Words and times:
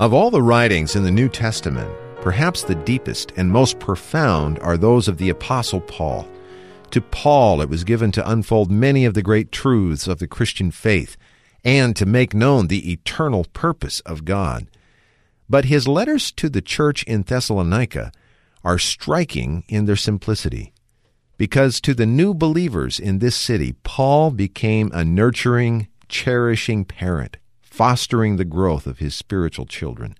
Of 0.00 0.14
all 0.14 0.30
the 0.30 0.42
writings 0.42 0.94
in 0.94 1.02
the 1.02 1.10
New 1.10 1.28
Testament, 1.28 1.90
perhaps 2.20 2.62
the 2.62 2.76
deepest 2.76 3.32
and 3.36 3.50
most 3.50 3.80
profound 3.80 4.60
are 4.60 4.76
those 4.76 5.08
of 5.08 5.18
the 5.18 5.28
Apostle 5.28 5.80
Paul. 5.80 6.28
To 6.92 7.00
Paul 7.00 7.60
it 7.60 7.68
was 7.68 7.82
given 7.82 8.12
to 8.12 8.30
unfold 8.30 8.70
many 8.70 9.04
of 9.04 9.14
the 9.14 9.22
great 9.22 9.50
truths 9.50 10.06
of 10.06 10.20
the 10.20 10.28
Christian 10.28 10.70
faith 10.70 11.16
and 11.64 11.96
to 11.96 12.06
make 12.06 12.32
known 12.32 12.68
the 12.68 12.92
eternal 12.92 13.44
purpose 13.52 13.98
of 14.00 14.24
God. 14.24 14.68
But 15.48 15.64
his 15.64 15.88
letters 15.88 16.30
to 16.30 16.48
the 16.48 16.62
church 16.62 17.02
in 17.02 17.22
Thessalonica 17.22 18.12
are 18.62 18.78
striking 18.78 19.64
in 19.68 19.86
their 19.86 19.96
simplicity. 19.96 20.72
Because 21.38 21.80
to 21.80 21.92
the 21.92 22.06
new 22.06 22.34
believers 22.34 23.00
in 23.00 23.18
this 23.18 23.34
city, 23.34 23.74
Paul 23.82 24.30
became 24.30 24.92
a 24.94 25.04
nurturing, 25.04 25.88
cherishing 26.06 26.84
parent 26.84 27.36
fostering 27.78 28.34
the 28.34 28.44
growth 28.44 28.88
of 28.88 28.98
his 28.98 29.14
spiritual 29.14 29.64
children. 29.64 30.16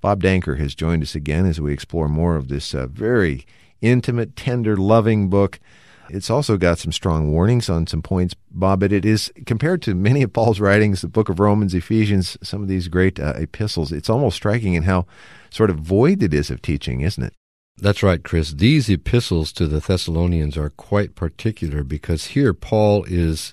Bob 0.00 0.22
Danker 0.22 0.58
has 0.58 0.74
joined 0.74 1.02
us 1.02 1.14
again 1.14 1.44
as 1.44 1.60
we 1.60 1.70
explore 1.70 2.08
more 2.08 2.34
of 2.34 2.48
this 2.48 2.74
uh, 2.74 2.86
very 2.86 3.46
intimate, 3.82 4.36
tender, 4.36 4.74
loving 4.74 5.28
book. 5.28 5.60
It's 6.08 6.30
also 6.30 6.56
got 6.56 6.78
some 6.78 6.92
strong 6.92 7.30
warnings 7.30 7.68
on 7.68 7.86
some 7.86 8.00
points, 8.00 8.34
Bob, 8.50 8.80
but 8.80 8.90
it 8.90 9.04
is, 9.04 9.30
compared 9.44 9.82
to 9.82 9.94
many 9.94 10.22
of 10.22 10.32
Paul's 10.32 10.60
writings, 10.60 11.02
the 11.02 11.08
book 11.08 11.28
of 11.28 11.38
Romans, 11.38 11.74
Ephesians, 11.74 12.38
some 12.42 12.62
of 12.62 12.68
these 12.68 12.88
great 12.88 13.20
uh, 13.20 13.34
epistles, 13.36 13.92
it's 13.92 14.08
almost 14.08 14.36
striking 14.36 14.72
in 14.72 14.84
how 14.84 15.04
sort 15.50 15.68
of 15.68 15.76
void 15.76 16.22
it 16.22 16.32
is 16.32 16.50
of 16.50 16.62
teaching, 16.62 17.02
isn't 17.02 17.22
it? 17.22 17.34
That's 17.76 18.02
right, 18.02 18.24
Chris. 18.24 18.52
These 18.52 18.88
epistles 18.88 19.52
to 19.52 19.66
the 19.66 19.80
Thessalonians 19.80 20.56
are 20.56 20.70
quite 20.70 21.14
particular 21.14 21.82
because 21.82 22.28
here 22.28 22.54
Paul 22.54 23.04
is 23.04 23.52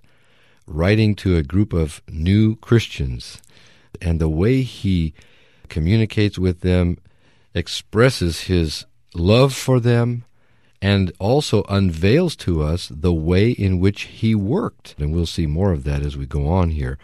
writing 0.66 1.16
to 1.16 1.38
a 1.38 1.44
group 1.44 1.73
of 1.73 2.02
new 2.09 2.56
Christians, 2.58 3.42
and 4.02 4.20
the 4.20 4.30
way 4.30 4.62
he 4.62 5.14
communicates 5.70 6.38
with 6.38 6.62
them 6.62 6.98
expresses 7.53 8.42
his 8.42 8.86
love 9.14 9.53
for 9.53 9.80
them 9.80 10.26
and 10.81 11.12
also 11.20 11.63
unveils 11.69 12.35
to 12.35 12.62
us 12.63 12.90
the 12.91 13.13
way 13.13 13.52
in 13.52 13.80
which 13.80 14.03
he 14.03 14.34
worked. 14.34 14.96
And 14.97 15.13
we'll 15.13 15.25
see 15.25 15.46
more 15.46 15.72
of 15.72 15.84
that 15.84 16.02
as 16.02 16.18
we 16.18 16.25
go 16.25 16.47
on 16.47 16.72
here. 16.72 16.97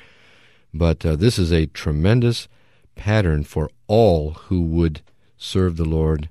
But 0.74 1.06
uh, 1.06 1.16
this 1.16 1.38
is 1.38 1.52
a 1.52 1.68
tremendous 1.68 2.48
pattern 2.96 3.44
for 3.44 3.70
all 3.88 4.31
who 4.31 4.62
would 4.62 5.02
serve 5.38 5.78
the 5.78 5.86
Lord 5.86 6.30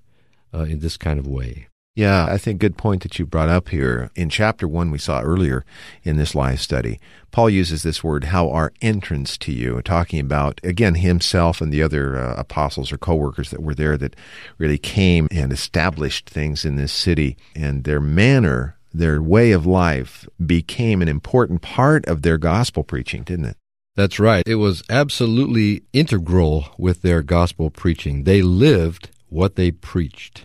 uh, 0.52 0.62
in 0.62 0.80
this 0.80 0.96
kind 0.96 1.18
of 1.18 1.26
way. 1.26 1.68
Yeah, 1.96 2.26
I 2.26 2.36
think 2.36 2.60
good 2.60 2.76
point 2.76 3.02
that 3.04 3.18
you 3.18 3.24
brought 3.24 3.48
up 3.48 3.70
here. 3.70 4.10
In 4.14 4.28
chapter 4.28 4.68
1 4.68 4.90
we 4.90 4.98
saw 4.98 5.22
earlier 5.22 5.64
in 6.04 6.18
this 6.18 6.34
life 6.34 6.60
study, 6.60 7.00
Paul 7.30 7.48
uses 7.48 7.82
this 7.82 8.04
word 8.04 8.24
how 8.24 8.50
our 8.50 8.74
entrance 8.82 9.38
to 9.38 9.50
you, 9.50 9.80
talking 9.80 10.20
about 10.20 10.60
again 10.62 10.96
himself 10.96 11.62
and 11.62 11.72
the 11.72 11.82
other 11.82 12.18
uh, 12.18 12.34
apostles 12.36 12.92
or 12.92 12.98
co-workers 12.98 13.48
that 13.48 13.62
were 13.62 13.74
there 13.74 13.96
that 13.96 14.14
really 14.58 14.76
came 14.76 15.26
and 15.30 15.50
established 15.50 16.28
things 16.28 16.66
in 16.66 16.76
this 16.76 16.92
city 16.92 17.38
and 17.54 17.84
their 17.84 18.00
manner, 18.00 18.76
their 18.92 19.22
way 19.22 19.52
of 19.52 19.64
life 19.64 20.28
became 20.44 21.00
an 21.00 21.08
important 21.08 21.62
part 21.62 22.04
of 22.04 22.20
their 22.20 22.36
gospel 22.36 22.84
preaching, 22.84 23.22
didn't 23.22 23.46
it? 23.46 23.56
That's 23.94 24.20
right. 24.20 24.46
It 24.46 24.56
was 24.56 24.82
absolutely 24.90 25.84
integral 25.94 26.66
with 26.76 27.00
their 27.00 27.22
gospel 27.22 27.70
preaching. 27.70 28.24
They 28.24 28.42
lived 28.42 29.08
what 29.30 29.56
they 29.56 29.70
preached. 29.70 30.44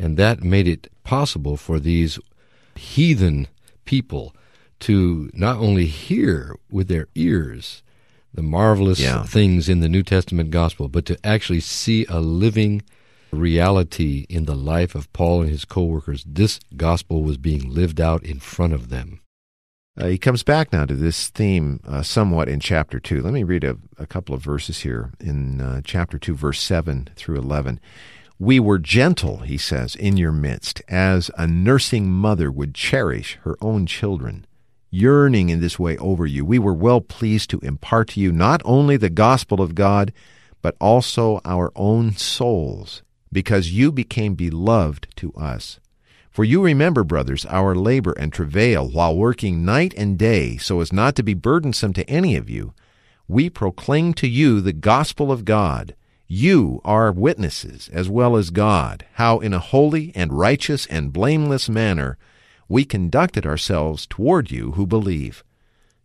And 0.00 0.16
that 0.16 0.42
made 0.42 0.66
it 0.66 0.90
possible 1.04 1.58
for 1.58 1.78
these 1.78 2.18
heathen 2.74 3.48
people 3.84 4.34
to 4.80 5.30
not 5.34 5.58
only 5.58 5.84
hear 5.84 6.56
with 6.70 6.88
their 6.88 7.08
ears 7.14 7.82
the 8.32 8.42
marvelous 8.42 8.98
yeah. 8.98 9.24
things 9.24 9.68
in 9.68 9.80
the 9.80 9.88
New 9.90 10.02
Testament 10.02 10.50
gospel, 10.50 10.88
but 10.88 11.04
to 11.04 11.18
actually 11.26 11.60
see 11.60 12.06
a 12.08 12.20
living 12.20 12.80
reality 13.30 14.24
in 14.30 14.46
the 14.46 14.54
life 14.54 14.94
of 14.94 15.12
Paul 15.12 15.42
and 15.42 15.50
his 15.50 15.66
co 15.66 15.84
workers. 15.84 16.24
This 16.26 16.60
gospel 16.76 17.22
was 17.22 17.36
being 17.36 17.68
lived 17.68 18.00
out 18.00 18.24
in 18.24 18.40
front 18.40 18.72
of 18.72 18.88
them. 18.88 19.20
Uh, 20.00 20.06
he 20.06 20.16
comes 20.16 20.42
back 20.42 20.72
now 20.72 20.86
to 20.86 20.94
this 20.94 21.28
theme 21.28 21.80
uh, 21.86 22.02
somewhat 22.02 22.48
in 22.48 22.58
chapter 22.58 22.98
2. 22.98 23.20
Let 23.20 23.34
me 23.34 23.42
read 23.42 23.64
a, 23.64 23.76
a 23.98 24.06
couple 24.06 24.34
of 24.34 24.42
verses 24.42 24.80
here 24.80 25.12
in 25.20 25.60
uh, 25.60 25.82
chapter 25.84 26.18
2, 26.18 26.34
verse 26.34 26.62
7 26.62 27.10
through 27.16 27.36
11. 27.36 27.80
We 28.42 28.58
were 28.58 28.78
gentle, 28.78 29.40
he 29.40 29.58
says, 29.58 29.94
in 29.94 30.16
your 30.16 30.32
midst, 30.32 30.80
as 30.88 31.30
a 31.36 31.46
nursing 31.46 32.10
mother 32.10 32.50
would 32.50 32.74
cherish 32.74 33.38
her 33.42 33.58
own 33.60 33.84
children, 33.84 34.46
yearning 34.90 35.50
in 35.50 35.60
this 35.60 35.78
way 35.78 35.98
over 35.98 36.24
you. 36.24 36.46
We 36.46 36.58
were 36.58 36.72
well 36.72 37.02
pleased 37.02 37.50
to 37.50 37.60
impart 37.60 38.08
to 38.08 38.20
you 38.20 38.32
not 38.32 38.62
only 38.64 38.96
the 38.96 39.10
gospel 39.10 39.60
of 39.60 39.74
God, 39.74 40.14
but 40.62 40.74
also 40.80 41.42
our 41.44 41.70
own 41.76 42.12
souls, 42.16 43.02
because 43.30 43.72
you 43.72 43.92
became 43.92 44.36
beloved 44.36 45.08
to 45.16 45.34
us. 45.34 45.78
For 46.30 46.42
you 46.42 46.64
remember, 46.64 47.04
brothers, 47.04 47.44
our 47.44 47.74
labor 47.74 48.12
and 48.12 48.32
travail 48.32 48.88
while 48.88 49.14
working 49.14 49.66
night 49.66 49.92
and 49.98 50.18
day 50.18 50.56
so 50.56 50.80
as 50.80 50.94
not 50.94 51.14
to 51.16 51.22
be 51.22 51.34
burdensome 51.34 51.92
to 51.92 52.08
any 52.08 52.36
of 52.36 52.48
you. 52.48 52.72
We 53.28 53.50
proclaim 53.50 54.14
to 54.14 54.26
you 54.26 54.62
the 54.62 54.72
gospel 54.72 55.30
of 55.30 55.44
God 55.44 55.94
you 56.32 56.80
are 56.84 57.10
witnesses, 57.10 57.90
as 57.92 58.08
well 58.08 58.36
as 58.36 58.50
God, 58.50 59.04
how 59.14 59.40
in 59.40 59.52
a 59.52 59.58
holy 59.58 60.12
and 60.14 60.32
righteous 60.32 60.86
and 60.86 61.12
blameless 61.12 61.68
manner 61.68 62.18
we 62.68 62.84
conducted 62.84 63.44
ourselves 63.44 64.06
toward 64.06 64.48
you 64.48 64.70
who 64.72 64.86
believe, 64.86 65.42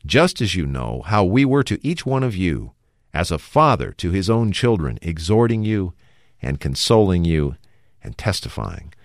just 0.04 0.42
as 0.42 0.56
you 0.56 0.66
know 0.66 1.04
how 1.06 1.24
we 1.24 1.46
were 1.46 1.62
to 1.62 1.78
each 1.86 2.08
one 2.08 2.24
of 2.24 2.36
you, 2.36 2.72
as 3.14 3.30
a 3.30 3.38
father 3.38 3.92
to 3.92 4.10
his 4.10 4.28
own 4.28 4.52
children, 4.52 4.98
exhorting 5.04 5.64
you 5.64 5.94
and 6.42 6.60
consoling 6.60 7.24
you 7.24 7.56
and 8.04 8.18
testifying. 8.18 8.96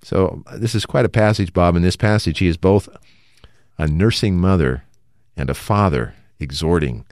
So, 0.00 0.42
this 0.54 0.74
is 0.74 0.86
quite 0.86 1.04
a 1.04 1.10
passage, 1.10 1.52
Bob. 1.52 1.76
In 1.76 1.82
this 1.82 1.96
passage, 1.96 2.38
he 2.38 2.46
is 2.46 2.56
both 2.56 2.88
a 3.76 3.86
nursing 3.86 4.38
mother 4.38 4.84
and 5.36 5.50
a 5.50 5.54
father, 5.54 6.14
exhorting, 6.40 7.04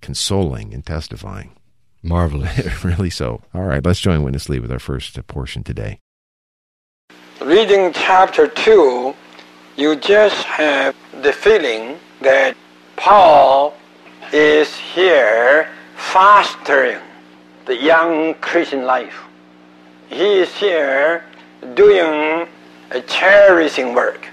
consoling, 0.00 0.72
and 0.72 0.86
testifying. 0.86 1.56
Marvelous. 2.02 2.84
really 2.84 3.10
so. 3.10 3.42
All 3.54 3.62
right, 3.62 3.84
let's 3.84 4.00
join 4.00 4.22
Witness 4.22 4.48
Lee 4.48 4.58
with 4.58 4.72
our 4.72 4.78
first 4.78 5.26
portion 5.26 5.62
today. 5.62 5.98
Reading 7.40 7.92
chapter 7.92 8.46
2, 8.48 9.14
you 9.76 9.96
just 9.96 10.44
have 10.44 10.94
the 11.22 11.32
feeling 11.32 11.98
that 12.20 12.56
Paul 12.96 13.74
is 14.32 14.76
here 14.76 15.68
fostering 15.96 16.98
the 17.66 17.76
young 17.76 18.34
Christian 18.34 18.84
life. 18.84 19.22
He 20.08 20.38
is 20.40 20.54
here 20.56 21.24
doing 21.74 22.48
a 22.90 23.00
cherishing 23.02 23.94
work. 23.94 24.26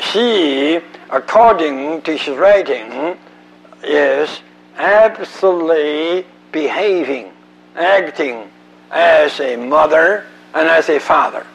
He, 0.00 0.80
according 1.10 2.02
to 2.02 2.16
his 2.16 2.36
writing, 2.36 3.16
is 3.82 4.40
absolutely 4.78 6.26
behaving, 6.56 7.30
acting 7.74 8.50
as 8.90 9.40
a 9.40 9.56
mother 9.56 10.24
and 10.54 10.66
as 10.66 10.88
a 10.88 10.98
father. 10.98 11.46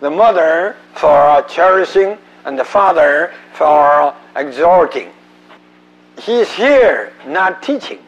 The 0.00 0.08
mother 0.08 0.74
for 0.94 1.42
cherishing 1.50 2.16
and 2.46 2.58
the 2.58 2.64
father 2.64 3.34
for 3.52 4.14
exhorting. 4.34 5.10
He 6.18 6.36
is 6.40 6.50
here 6.50 7.12
not 7.26 7.62
teaching. 7.62 7.98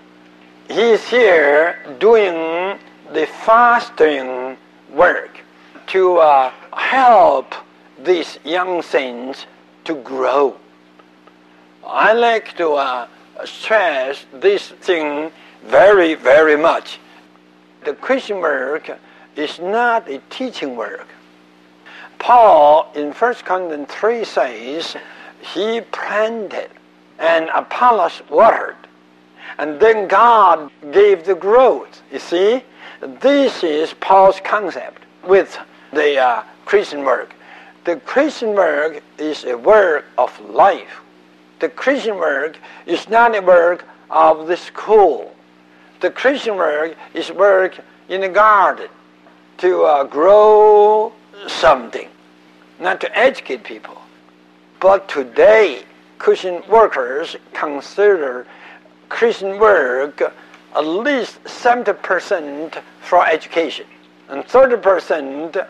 He 0.68 0.80
is 0.96 1.06
here 1.06 1.76
doing 2.00 2.78
the 3.12 3.26
fasting 3.44 4.56
work 4.94 5.40
to 5.88 6.16
uh, 6.16 6.50
help 6.72 7.54
these 8.02 8.38
young 8.44 8.80
saints 8.80 9.44
to 9.84 9.94
grow. 9.96 10.56
I 11.86 12.14
like 12.14 12.56
to 12.56 12.70
uh, 12.70 13.08
stress 13.44 14.24
this 14.32 14.70
thing 14.88 15.30
very, 15.66 16.14
very 16.14 16.56
much. 16.56 16.98
The 17.84 17.94
Christian 17.94 18.40
work 18.40 18.90
is 19.36 19.58
not 19.58 20.08
a 20.08 20.18
teaching 20.30 20.76
work. 20.76 21.08
Paul 22.18 22.90
in 22.94 23.12
1 23.12 23.34
Corinthians 23.44 23.88
3 23.90 24.24
says, 24.24 24.96
He 25.40 25.80
planted 25.80 26.70
and 27.18 27.48
Apollos 27.54 28.22
watered, 28.30 28.76
and 29.58 29.78
then 29.78 30.08
God 30.08 30.70
gave 30.92 31.24
the 31.24 31.34
growth. 31.34 32.02
You 32.12 32.18
see, 32.18 32.62
this 33.00 33.62
is 33.62 33.94
Paul's 33.94 34.40
concept 34.42 35.02
with 35.22 35.58
the 35.92 36.18
uh, 36.18 36.42
Christian 36.64 37.04
work. 37.04 37.34
The 37.84 37.96
Christian 37.96 38.54
work 38.54 39.02
is 39.18 39.44
a 39.44 39.56
work 39.56 40.06
of 40.16 40.38
life. 40.40 41.00
The 41.60 41.68
Christian 41.68 42.16
work 42.16 42.56
is 42.86 43.08
not 43.08 43.36
a 43.36 43.40
work 43.40 43.84
of 44.10 44.46
the 44.46 44.56
school. 44.56 45.34
The 46.04 46.10
Christian 46.10 46.56
work 46.56 46.94
is 47.14 47.32
work 47.32 47.80
in 48.10 48.20
the 48.20 48.28
garden 48.28 48.88
to 49.56 49.84
uh, 49.84 50.04
grow 50.04 51.14
something, 51.46 52.10
not 52.78 53.00
to 53.00 53.18
educate 53.18 53.64
people. 53.64 53.96
But 54.80 55.08
today, 55.08 55.84
Christian 56.18 56.62
workers 56.68 57.36
consider 57.54 58.46
Christian 59.08 59.58
work 59.58 60.20
at 60.76 60.86
least 60.86 61.42
70% 61.44 62.82
for 63.00 63.26
education 63.26 63.86
and 64.28 64.44
30% 64.44 65.66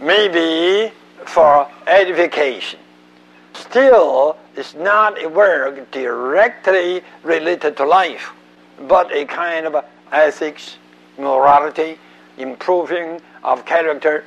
maybe 0.00 0.92
for 1.24 1.70
edification. 1.86 2.80
Still, 3.54 4.38
it's 4.56 4.74
not 4.74 5.22
a 5.22 5.28
work 5.28 5.88
directly 5.92 7.02
related 7.22 7.76
to 7.76 7.84
life, 7.84 8.32
but 8.86 9.12
a 9.12 9.24
kind 9.24 9.66
of 9.66 9.84
ethics, 10.12 10.76
morality, 11.18 11.98
improving 12.36 13.20
of 13.44 13.64
character. 13.64 14.24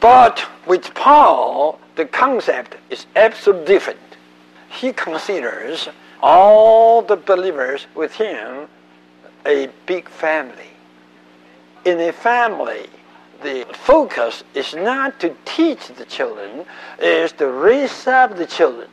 But 0.00 0.44
with 0.66 0.94
Paul, 0.94 1.78
the 1.96 2.04
concept 2.04 2.76
is 2.90 3.06
absolutely 3.16 3.66
different. 3.66 4.00
He 4.68 4.92
considers 4.92 5.88
all 6.22 7.02
the 7.02 7.16
believers 7.16 7.86
with 7.94 8.12
him 8.14 8.68
a 9.46 9.68
big 9.86 10.08
family. 10.08 10.70
In 11.84 12.00
a 12.00 12.12
family, 12.12 12.86
the 13.42 13.66
focus 13.72 14.42
is 14.54 14.74
not 14.74 15.20
to 15.20 15.34
teach 15.44 15.88
the 15.88 16.04
children, 16.06 16.64
is 16.98 17.32
to 17.32 17.46
raise 17.48 18.06
up 18.06 18.36
the 18.36 18.46
children, 18.46 18.88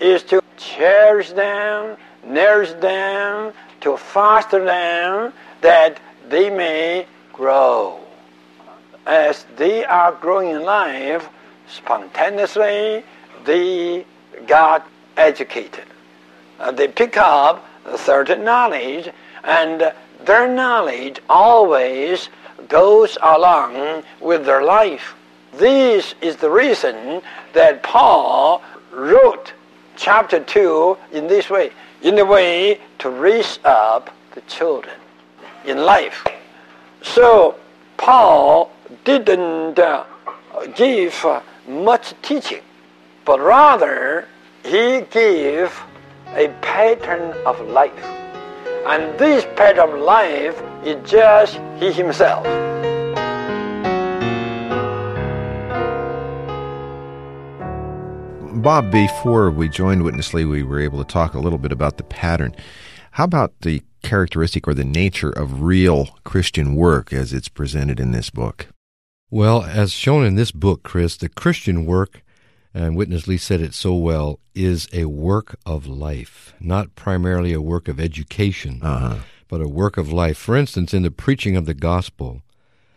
is 0.00 0.22
to 0.24 0.42
cherish 0.56 1.30
them, 1.30 1.96
nourish 2.24 2.72
them, 2.80 3.52
to 3.86 3.96
foster 3.96 4.64
them, 4.64 5.32
that 5.60 6.00
they 6.28 6.50
may 6.50 7.06
grow. 7.32 8.00
As 9.06 9.46
they 9.56 9.84
are 9.84 10.10
growing 10.10 10.50
in 10.50 10.64
life, 10.64 11.28
spontaneously, 11.68 13.04
they 13.44 14.04
got 14.48 14.84
educated. 15.16 15.84
Uh, 16.58 16.72
they 16.72 16.88
pick 16.88 17.16
up 17.16 17.64
certain 17.96 18.42
knowledge, 18.42 19.08
and 19.44 19.92
their 20.24 20.48
knowledge 20.48 21.20
always 21.30 22.28
goes 22.66 23.16
along 23.22 24.02
with 24.20 24.44
their 24.44 24.64
life. 24.64 25.14
This 25.52 26.16
is 26.20 26.34
the 26.36 26.50
reason 26.50 27.22
that 27.52 27.84
Paul 27.84 28.62
wrote 28.90 29.52
chapter 29.94 30.40
2 30.40 30.98
in 31.12 31.28
this 31.28 31.48
way, 31.48 31.70
in 32.02 32.18
a 32.18 32.24
way 32.24 32.80
to 32.98 33.10
raise 33.10 33.58
up 33.64 34.10
the 34.34 34.40
children 34.42 34.94
in 35.64 35.78
life. 35.78 36.26
So 37.02 37.56
Paul 37.96 38.70
didn't 39.04 39.78
uh, 39.78 40.04
give 40.74 41.24
much 41.68 42.14
teaching, 42.22 42.62
but 43.24 43.40
rather 43.40 44.28
he 44.64 45.02
gave 45.10 45.72
a 46.34 46.48
pattern 46.60 47.32
of 47.46 47.60
life. 47.68 48.04
And 48.86 49.18
this 49.18 49.44
pattern 49.56 49.90
of 49.90 49.98
life 49.98 50.60
is 50.84 50.96
just 51.08 51.58
he 51.78 51.92
himself. 51.92 52.65
Bob, 58.66 58.90
before 58.90 59.48
we 59.48 59.68
joined 59.68 60.02
Witness 60.02 60.34
Lee, 60.34 60.44
we 60.44 60.64
were 60.64 60.80
able 60.80 60.98
to 60.98 61.04
talk 61.04 61.34
a 61.34 61.38
little 61.38 61.56
bit 61.56 61.70
about 61.70 61.98
the 61.98 62.02
pattern. 62.02 62.52
How 63.12 63.22
about 63.22 63.52
the 63.60 63.80
characteristic 64.02 64.66
or 64.66 64.74
the 64.74 64.84
nature 64.84 65.30
of 65.30 65.62
real 65.62 66.18
Christian 66.24 66.74
work 66.74 67.12
as 67.12 67.32
it's 67.32 67.46
presented 67.46 68.00
in 68.00 68.10
this 68.10 68.28
book? 68.28 68.66
Well, 69.30 69.62
as 69.62 69.92
shown 69.92 70.26
in 70.26 70.34
this 70.34 70.50
book, 70.50 70.82
Chris, 70.82 71.16
the 71.16 71.28
Christian 71.28 71.86
work, 71.86 72.24
and 72.74 72.96
Witness 72.96 73.28
Lee 73.28 73.38
said 73.38 73.60
it 73.60 73.72
so 73.72 73.94
well, 73.94 74.40
is 74.52 74.88
a 74.92 75.04
work 75.04 75.56
of 75.64 75.86
life, 75.86 76.52
not 76.58 76.96
primarily 76.96 77.52
a 77.52 77.62
work 77.62 77.86
of 77.86 78.00
education, 78.00 78.80
uh-huh. 78.82 79.18
but 79.46 79.60
a 79.60 79.68
work 79.68 79.96
of 79.96 80.12
life. 80.12 80.38
For 80.38 80.56
instance, 80.56 80.92
in 80.92 81.04
the 81.04 81.12
preaching 81.12 81.54
of 81.54 81.66
the 81.66 81.74
gospel, 81.74 82.42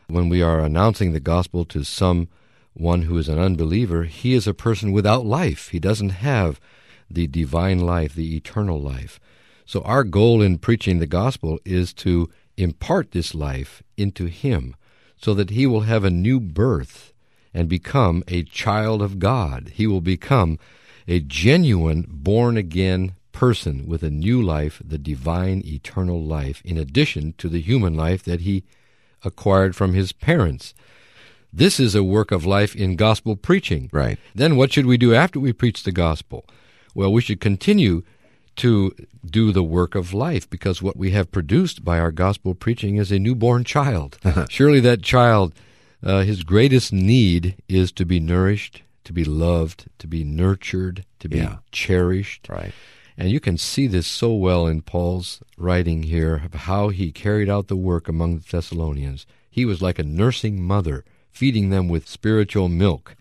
when 0.08 0.30
we 0.30 0.42
are 0.42 0.62
announcing 0.62 1.14
the 1.14 1.20
gospel 1.20 1.64
to 1.66 1.84
some 1.84 2.28
one 2.74 3.04
who 3.04 3.18
is 3.18 3.30
an 3.30 3.40
unbeliever, 3.40 4.04
he 4.04 4.34
is 4.34 4.48
a 4.48 4.54
person 4.54 4.92
without 4.92 5.26
life. 5.26 5.70
He 5.70 5.80
doesn't 5.80 6.10
have 6.10 6.60
the 7.10 7.28
divine 7.28 7.80
life, 7.80 8.14
the 8.14 8.36
eternal 8.36 8.80
life. 8.80 9.20
So 9.66 9.82
our 9.82 10.04
goal 10.04 10.42
in 10.42 10.58
preaching 10.58 11.00
the 11.00 11.08
gospel 11.08 11.60
is 11.66 11.94
to 11.96 12.30
impart 12.58 13.12
this 13.12 13.34
life 13.36 13.84
into 13.98 14.26
him 14.26 14.76
so 15.18 15.34
that 15.34 15.50
he 15.50 15.66
will 15.66 15.82
have 15.82 16.04
a 16.04 16.10
new 16.10 16.40
birth 16.40 17.14
and 17.54 17.68
become 17.68 18.24
a 18.28 18.44
child 18.44 19.02
of 19.02 19.20
God. 19.20 19.72
He 19.74 19.88
will 19.88 20.02
become 20.02 20.60
a 21.08 21.20
genuine 21.20 22.06
born 22.08 22.58
again 22.58 23.16
person 23.32 23.88
with 23.88 24.04
a 24.04 24.10
new 24.10 24.42
life, 24.42 24.82
the 24.84 24.98
divine 24.98 25.62
eternal 25.66 26.22
life, 26.24 26.62
in 26.66 26.78
addition 26.78 27.34
to 27.38 27.50
the 27.50 27.62
human 27.62 27.96
life 27.96 28.24
that 28.24 28.42
he 28.42 28.64
acquired 29.24 29.76
from 29.76 29.94
his 29.94 30.12
parents. 30.12 30.74
This 31.52 31.80
is 31.80 31.96
a 31.96 32.04
work 32.04 32.32
of 32.32 32.46
life 32.46 32.76
in 32.76 32.96
gospel 32.96 33.36
preaching. 33.36 33.90
Right. 33.92 34.20
Then 34.36 34.56
what 34.56 34.72
should 34.74 34.86
we 34.86 34.98
do 34.98 35.14
after 35.16 35.40
we 35.40 35.52
preach 35.54 35.84
the 35.84 35.92
gospel? 35.92 36.46
Well, 36.94 37.12
we 37.12 37.22
should 37.22 37.40
continue 37.42 38.04
to 38.58 38.94
do 39.26 39.52
the 39.52 39.64
work 39.64 39.96
of 39.96 40.14
life 40.14 40.50
because 40.50 40.82
what 40.82 40.98
we 40.98 41.12
have 41.12 41.32
produced 41.32 41.84
by 41.86 41.98
our 42.00 42.12
gospel 42.12 42.54
preaching 42.54 42.98
is 42.98 43.12
a 43.12 43.20
newborn 43.20 43.64
child. 43.64 44.18
Surely 44.50 44.80
that 44.82 45.02
child, 45.02 45.54
uh, 46.04 46.22
his 46.24 46.44
greatest 46.44 46.92
need 46.92 47.56
is 47.68 47.92
to 47.94 48.06
be 48.06 48.20
nourished, 48.20 48.82
to 49.06 49.14
be 49.14 49.24
loved, 49.24 49.86
to 50.00 50.08
be 50.08 50.24
nurtured, 50.24 51.06
to 51.20 51.30
be 51.30 51.38
Yeah. 51.38 51.58
cherished. 51.72 52.48
Right. 52.50 52.74
And 53.18 53.30
you 53.32 53.40
can 53.40 53.58
see 53.58 53.88
this 53.88 54.08
so 54.08 54.34
well 54.34 54.68
in 54.68 54.82
Paul's 54.82 55.42
writing 55.58 56.04
here 56.04 56.42
of 56.46 56.54
how 56.62 56.90
he 56.90 57.12
carried 57.12 57.50
out 57.50 57.68
the 57.68 57.76
work 57.76 58.08
among 58.08 58.38
the 58.38 58.46
Thessalonians. 58.50 59.26
He 59.50 59.66
was 59.66 59.82
like 59.82 60.00
a 60.00 60.04
nursing 60.04 60.62
mother, 60.62 61.04
feeding 61.32 61.70
them 61.70 61.88
with 61.88 62.08
spiritual 62.08 62.70
milk. 62.70 63.16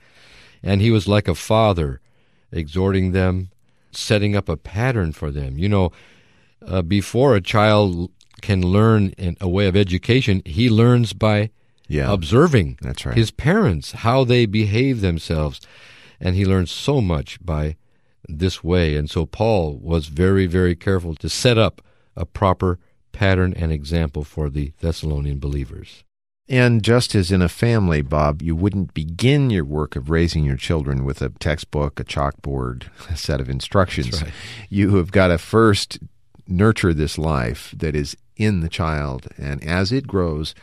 And 0.63 0.81
he 0.81 0.91
was 0.91 1.07
like 1.07 1.29
a 1.29 1.35
father, 1.35 2.01
exhorting 2.51 3.13
them, 3.13 3.51
setting 3.93 4.35
up 4.37 4.49
a 4.49 4.57
pattern 4.57 5.13
for 5.13 5.31
them. 5.31 5.59
You 5.59 5.69
know, 5.69 5.93
uh, 6.67 6.83
before 6.83 7.35
a 7.37 7.41
child 7.41 8.11
can 8.41 8.63
learn 8.63 9.11
in 9.19 9.37
a 9.41 9.49
way 9.49 9.67
of 9.67 9.77
education, 9.77 10.43
he 10.45 10.69
learns 10.69 11.13
by 11.13 11.51
Yeah. 11.89 12.13
observing 12.13 12.79
That's 12.83 13.07
right. 13.07 13.17
his 13.17 13.31
parents, 13.31 13.93
how 13.93 14.25
they 14.25 14.47
behave 14.47 15.01
themselves. 15.01 15.61
And 16.21 16.35
he 16.35 16.45
learns 16.45 16.71
so 16.71 17.01
much 17.01 17.39
by 17.45 17.77
this 18.29 18.63
way. 18.63 18.97
And 18.97 19.09
so 19.09 19.25
Paul 19.27 19.79
was 19.81 20.07
very, 20.09 20.47
very 20.47 20.75
careful 20.75 21.15
to 21.17 21.29
set 21.29 21.57
up 21.57 21.81
a 22.17 22.27
proper 22.27 22.79
pattern 23.13 23.55
and 23.57 23.73
example 23.73 24.25
for 24.25 24.51
the 24.51 24.73
Thessalonian 24.81 25.39
believers. 25.39 26.05
And 26.49 26.83
just 26.83 27.15
as 27.15 27.31
in 27.31 27.43
a 27.43 27.49
family, 27.49 28.01
Bob, 28.01 28.41
you 28.41 28.57
wouldn't 28.57 28.95
begin 28.95 29.51
your 29.51 29.65
work 29.65 29.97
of 29.97 30.09
raising 30.09 30.45
your 30.45 30.57
children 30.57 31.05
with 31.05 31.21
a 31.21 31.29
textbook, 31.29 32.01
a 32.01 32.05
chalkboard, 32.05 32.87
a 33.11 33.17
set 33.17 33.41
of 33.41 33.51
instructions. 33.51 34.23
Right. 34.23 34.33
You 34.71 34.97
have 34.97 35.13
got 35.13 35.29
to 35.29 35.37
first 35.37 35.99
nurture 36.47 36.95
this 36.95 37.19
life 37.19 37.75
that 37.77 37.95
is 37.95 38.17
in 38.37 38.61
the 38.61 38.71
child. 38.71 39.29
And 39.37 39.63
as 39.63 39.93
it 39.93 40.07
grows, 40.07 40.55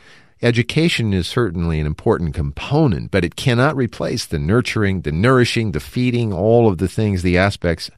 education 0.42 1.14
is 1.14 1.28
certainly 1.28 1.80
an 1.80 1.86
important 1.86 2.34
component, 2.34 3.12
but 3.12 3.24
it 3.24 3.36
cannot 3.36 3.76
replace 3.76 4.26
the 4.26 4.40
nurturing, 4.40 5.02
the 5.02 5.12
nourishing, 5.12 5.72
the 5.72 5.80
feeding, 5.80 6.34
all 6.34 6.68
of 6.68 6.80
the 6.80 6.88
things, 6.88 7.22
the 7.22 7.38
aspects 7.38 7.92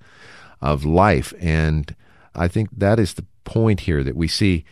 of 0.60 0.84
life. 0.84 1.34
And 1.40 1.96
I 2.36 2.50
think 2.50 2.70
that 2.76 3.00
is 3.00 3.14
the 3.14 3.26
point 3.46 3.82
here 3.82 4.04
that 4.04 4.18
we 4.18 4.28
see 4.28 4.66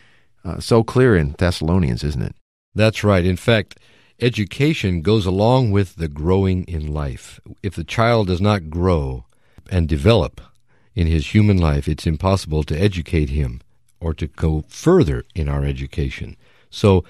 uh, 0.44 0.60
so 0.60 0.84
clear 0.84 1.16
in 1.16 1.36
Thessalonians, 1.38 2.04
isn't 2.04 2.22
it? 2.22 2.36
That's 2.75 3.03
right. 3.03 3.25
In 3.25 3.38
fact, 3.38 3.79
education 4.20 5.01
goes 5.01 5.25
along 5.25 5.72
with 5.72 5.96
the 5.96 6.10
growing 6.10 6.65
in 6.65 6.94
life. 6.94 7.39
If 7.63 7.75
the 7.75 7.84
child 7.86 8.27
does 8.27 8.41
not 8.41 8.70
grow 8.70 9.25
and 9.72 9.88
develop 9.88 10.41
in 10.94 11.08
his 11.08 11.34
human 11.34 11.58
life, 11.58 11.88
it's 11.88 12.05
impossible 12.05 12.63
to 12.63 12.79
educate 12.79 13.29
him 13.29 13.62
or 14.00 14.13
to 14.13 14.27
go 14.27 14.65
further 14.67 15.24
in 15.34 15.50
our 15.50 15.63
education. 15.65 16.36
So, 16.70 17.05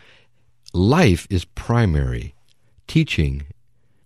life 0.73 1.27
is 1.29 1.45
primary. 1.45 2.35
Teaching 2.87 3.47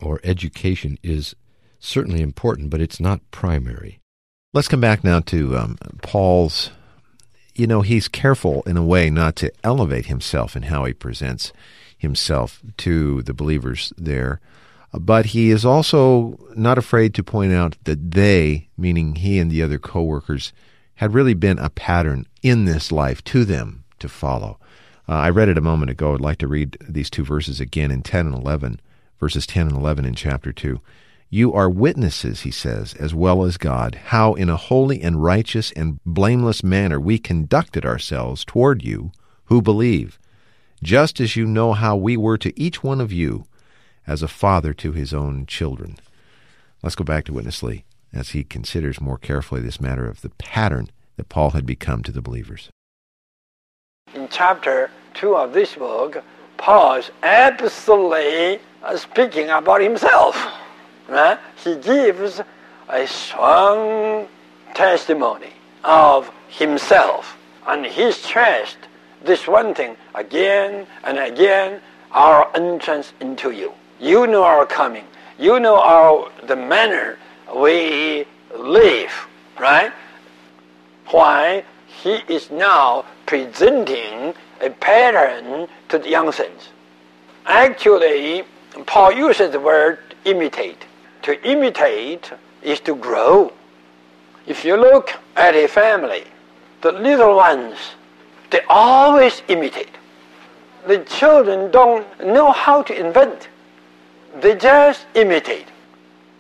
or 0.01 0.21
education 0.23 0.97
is 1.03 1.35
certainly 1.79 2.21
important, 2.21 2.69
but 2.69 2.81
it's 2.81 2.99
not 2.99 3.19
primary. 3.31 3.99
Let's 4.53 4.69
come 4.69 4.81
back 4.81 5.03
now 5.03 5.19
to 5.21 5.57
um, 5.57 5.77
Paul's 6.01 6.71
you 7.59 7.67
know, 7.67 7.81
he's 7.81 8.07
careful 8.07 8.63
in 8.65 8.77
a 8.77 8.83
way 8.83 9.09
not 9.09 9.35
to 9.35 9.51
elevate 9.65 10.05
himself 10.05 10.55
in 10.55 10.63
how 10.63 10.85
he 10.85 10.93
presents 10.93 11.51
himself 11.97 12.61
to 12.77 13.21
the 13.23 13.33
believers 13.33 13.91
there. 13.97 14.39
But 14.93 15.27
he 15.27 15.51
is 15.51 15.65
also 15.65 16.39
not 16.55 16.77
afraid 16.77 17.13
to 17.15 17.23
point 17.23 17.51
out 17.51 17.75
that 17.83 18.11
they, 18.11 18.69
meaning 18.77 19.15
he 19.15 19.37
and 19.39 19.51
the 19.51 19.61
other 19.61 19.77
co-workers, 19.77 20.53
had 20.95 21.13
really 21.13 21.33
been 21.33 21.59
a 21.59 21.69
pattern 21.69 22.25
in 22.41 22.63
this 22.63 22.91
life 22.91 23.21
to 23.25 23.43
them 23.43 23.83
to 23.99 24.07
follow. 24.07 24.57
Uh, 25.07 25.13
I 25.13 25.29
read 25.29 25.49
it 25.49 25.57
a 25.57 25.61
moment 25.61 25.91
ago. 25.91 26.13
I'd 26.13 26.21
like 26.21 26.37
to 26.37 26.47
read 26.47 26.77
these 26.87 27.09
two 27.09 27.25
verses 27.25 27.59
again 27.59 27.91
in 27.91 28.03
10 28.03 28.27
and 28.27 28.35
11, 28.35 28.79
verses 29.19 29.45
10 29.45 29.67
and 29.67 29.75
11 29.75 30.05
in 30.05 30.15
chapter 30.15 30.53
2. 30.53 30.79
You 31.31 31.53
are 31.53 31.69
witnesses, 31.69 32.41
he 32.41 32.49
says, 32.49 32.95
as 32.95 33.13
well 33.13 33.43
as 33.43 33.57
God, 33.57 33.93
how 34.05 34.33
in 34.33 34.49
a 34.49 34.57
holy 34.57 34.99
and 35.01 35.23
righteous 35.23 35.71
and 35.73 35.99
blameless 36.03 36.63
manner 36.63 36.99
we 36.99 37.19
conducted 37.19 37.85
ourselves 37.85 38.43
toward 38.43 38.83
you 38.83 39.11
who 39.45 39.61
believe, 39.61 40.17
just 40.81 41.19
as 41.19 41.35
you 41.35 41.45
know 41.45 41.73
how 41.73 41.95
we 41.95 42.17
were 42.17 42.39
to 42.39 42.59
each 42.59 42.83
one 42.83 42.99
of 42.99 43.13
you 43.13 43.45
as 44.07 44.23
a 44.23 44.27
father 44.27 44.73
to 44.73 44.91
his 44.91 45.13
own 45.13 45.45
children. 45.45 45.97
Let's 46.81 46.95
go 46.95 47.03
back 47.03 47.25
to 47.25 47.33
Witness 47.33 47.61
Lee 47.61 47.85
as 48.11 48.29
he 48.29 48.43
considers 48.43 48.99
more 48.99 49.19
carefully 49.19 49.61
this 49.61 49.79
matter 49.79 50.07
of 50.07 50.21
the 50.21 50.31
pattern 50.31 50.89
that 51.17 51.29
Paul 51.29 51.51
had 51.51 51.65
become 51.65 52.01
to 52.03 52.11
the 52.11 52.23
believers. 52.23 52.71
In 54.15 54.27
chapter 54.31 54.89
2 55.13 55.35
of 55.35 55.53
this 55.53 55.75
book, 55.75 56.23
Paul 56.57 56.95
is 56.95 57.11
absolutely 57.21 58.59
speaking 58.95 59.49
about 59.51 59.81
himself. 59.81 60.35
Right? 61.09 61.39
He 61.63 61.75
gives 61.75 62.41
a 62.87 63.07
strong 63.07 64.27
testimony 64.73 65.53
of 65.83 66.31
himself, 66.47 67.37
and 67.67 67.85
he 67.85 68.11
stressed 68.11 68.77
this 69.23 69.47
one 69.47 69.73
thing 69.73 69.97
again 70.15 70.87
and 71.03 71.17
again 71.17 71.81
our 72.11 72.49
entrance 72.55 73.13
into 73.19 73.51
you. 73.51 73.73
You 73.99 74.27
know 74.27 74.43
our 74.43 74.65
coming. 74.65 75.05
You 75.37 75.59
know 75.59 75.79
our 75.79 76.31
the 76.45 76.55
manner 76.55 77.17
we 77.55 78.25
live, 78.55 79.11
right? 79.59 79.91
Why 81.07 81.63
he 81.87 82.15
is 82.27 82.49
now 82.51 83.05
presenting 83.25 84.33
a 84.61 84.69
pattern 84.69 85.67
to 85.89 85.97
the 85.97 86.09
young 86.09 86.31
saints. 86.31 86.69
Actually, 87.45 88.43
Paul 88.85 89.11
uses 89.13 89.51
the 89.51 89.59
word 89.59 89.99
imitate. 90.25 90.85
To 91.29 91.47
imitate 91.47 92.31
is 92.63 92.79
to 92.79 92.95
grow. 92.95 93.53
If 94.47 94.65
you 94.65 94.75
look 94.75 95.13
at 95.35 95.53
a 95.53 95.67
family, 95.67 96.23
the 96.81 96.91
little 96.91 97.35
ones, 97.35 97.77
they 98.49 98.61
always 98.67 99.43
imitate. 99.47 99.95
The 100.87 101.05
children 101.05 101.69
don't 101.69 102.07
know 102.25 102.51
how 102.51 102.81
to 102.81 102.99
invent. 102.99 103.47
They 104.41 104.55
just 104.55 105.05
imitate. 105.13 105.67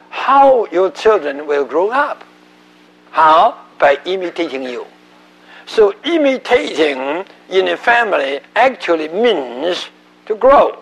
How 0.09 0.65
your 0.71 0.89
children 0.89 1.45
will 1.45 1.65
grow 1.65 1.91
up? 1.91 2.23
How? 3.11 3.63
By 3.77 3.99
imitating 4.05 4.63
you. 4.63 4.87
So 5.67 5.93
imitating 6.03 7.25
in 7.47 7.67
a 7.67 7.77
family 7.77 8.39
actually 8.55 9.09
means 9.09 9.85
to 10.25 10.33
grow. 10.33 10.79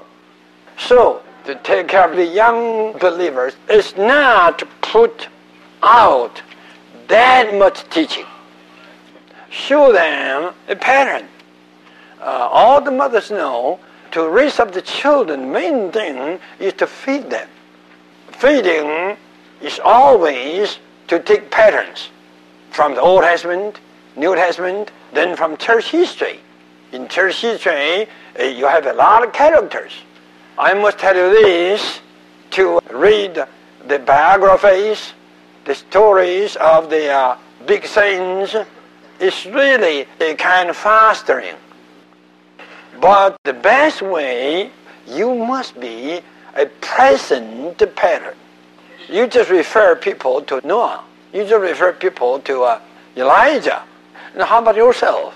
So 0.78 1.24
to 1.48 1.56
take 1.56 1.88
care 1.88 2.10
of 2.10 2.18
the 2.18 2.26
young 2.26 2.92
believers 3.00 3.56
is 3.70 3.96
not 3.96 4.60
to 4.60 4.66
put 4.82 5.30
out 5.82 6.42
that 7.08 7.56
much 7.56 7.90
teaching. 7.90 8.26
Show 9.50 9.94
them 9.94 10.54
a 10.68 10.76
pattern. 10.76 11.26
Uh, 12.20 12.50
all 12.52 12.82
the 12.82 12.92
mothers 12.92 13.32
know 13.32 13.80
to 14.12 14.28
raise 14.28 14.60
up 14.60 14.74
the 14.74 14.82
children, 14.82 15.50
main 15.50 15.90
thing 15.90 16.38
is 16.60 16.74
to 16.74 16.86
feed 16.86 17.30
them. 17.30 17.48
Feeding 18.32 19.16
is 19.62 19.80
always 19.86 20.80
to 21.08 21.18
take 21.18 21.50
patterns 21.50 22.10
from 22.72 22.94
the 22.94 23.00
Old 23.00 23.24
Testament, 23.24 23.80
New 24.18 24.36
Testament, 24.36 24.92
then 25.14 25.38
from 25.38 25.56
church 25.56 25.92
history. 25.92 26.42
In 26.92 27.08
church 27.08 27.40
history, 27.40 28.08
uh, 28.38 28.44
you 28.44 28.68
have 28.68 28.86
a 28.86 28.94
lot 28.94 29.24
of 29.24 29.32
characters. 29.32 29.94
I 30.60 30.74
must 30.74 30.98
tell 30.98 31.16
you 31.16 31.30
this 31.30 32.00
to 32.52 32.80
read 32.92 33.46
the 33.88 34.00
biographies, 34.00 35.14
the 35.66 35.76
stories 35.76 36.56
of 36.56 36.90
the 36.90 37.10
uh, 37.10 37.38
big 37.68 37.86
saints 37.86 38.56
is 39.20 39.46
really 39.46 40.08
a 40.20 40.34
kind 40.34 40.70
of 40.70 40.76
fostering. 40.76 41.56
But 43.00 43.38
the 43.44 43.54
best 43.54 44.02
way, 44.02 44.72
you 45.06 45.36
must 45.36 45.80
be 45.80 46.22
a 46.56 46.66
present 46.82 47.78
pattern. 47.96 48.36
You 49.10 49.28
just 49.28 49.52
refer 49.52 49.96
people 49.96 50.42
to 50.44 50.66
Noah. 50.66 51.04
You 51.34 51.44
just 51.44 51.62
refer 51.62 51.94
people 51.94 52.40
to 52.40 52.64
uh, 52.64 52.82
Elijah. 53.16 53.84
And 54.34 54.42
how 54.42 54.60
about 54.60 54.76
yourself? 54.76 55.36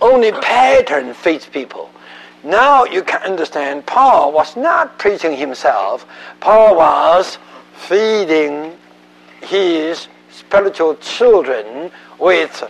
Only 0.00 0.32
pattern 0.32 1.12
fits 1.12 1.44
people. 1.46 1.90
Now 2.44 2.84
you 2.84 3.02
can 3.02 3.22
understand 3.22 3.86
Paul 3.86 4.32
was 4.32 4.56
not 4.56 4.98
preaching 4.98 5.36
himself. 5.36 6.06
Paul 6.40 6.76
was 6.76 7.38
feeding 7.74 8.76
his 9.42 10.08
spiritual 10.30 10.96
children 10.96 11.90
with 12.18 12.60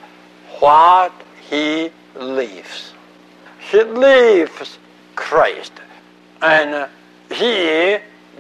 what 0.61 1.13
he 1.49 1.91
lives. 2.15 2.93
He 3.71 3.83
lives 3.83 4.79
Christ. 5.15 5.73
And 6.43 6.89
he 7.31 7.99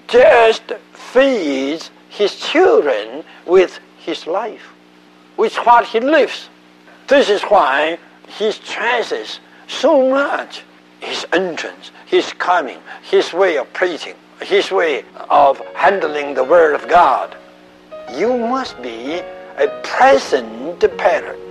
just 0.09 0.73
feeds 0.93 1.91
his 2.11 2.39
children 2.39 3.25
with 3.47 3.81
his 3.99 4.27
life, 4.27 4.73
with 5.37 5.55
what 5.59 5.87
he 5.87 6.01
lives. 6.01 6.51
This 7.09 7.31
is 7.31 7.43
why 7.43 7.99
he 8.27 8.53
stresses 8.53 9.41
so 9.67 10.11
much 10.11 10.62
his 11.02 11.26
entrance, 11.32 11.90
his 12.06 12.32
coming, 12.35 12.78
his 13.02 13.32
way 13.32 13.59
of 13.59 13.71
preaching, 13.73 14.14
his 14.40 14.71
way 14.71 15.04
of 15.28 15.59
handling 15.75 16.35
the 16.35 16.44
Word 16.44 16.75
of 16.75 16.88
God. 16.88 17.37
You 18.16 18.37
must 18.37 18.80
be 18.80 19.21
a 19.59 19.68
present 19.82 20.80
pattern. 20.97 21.42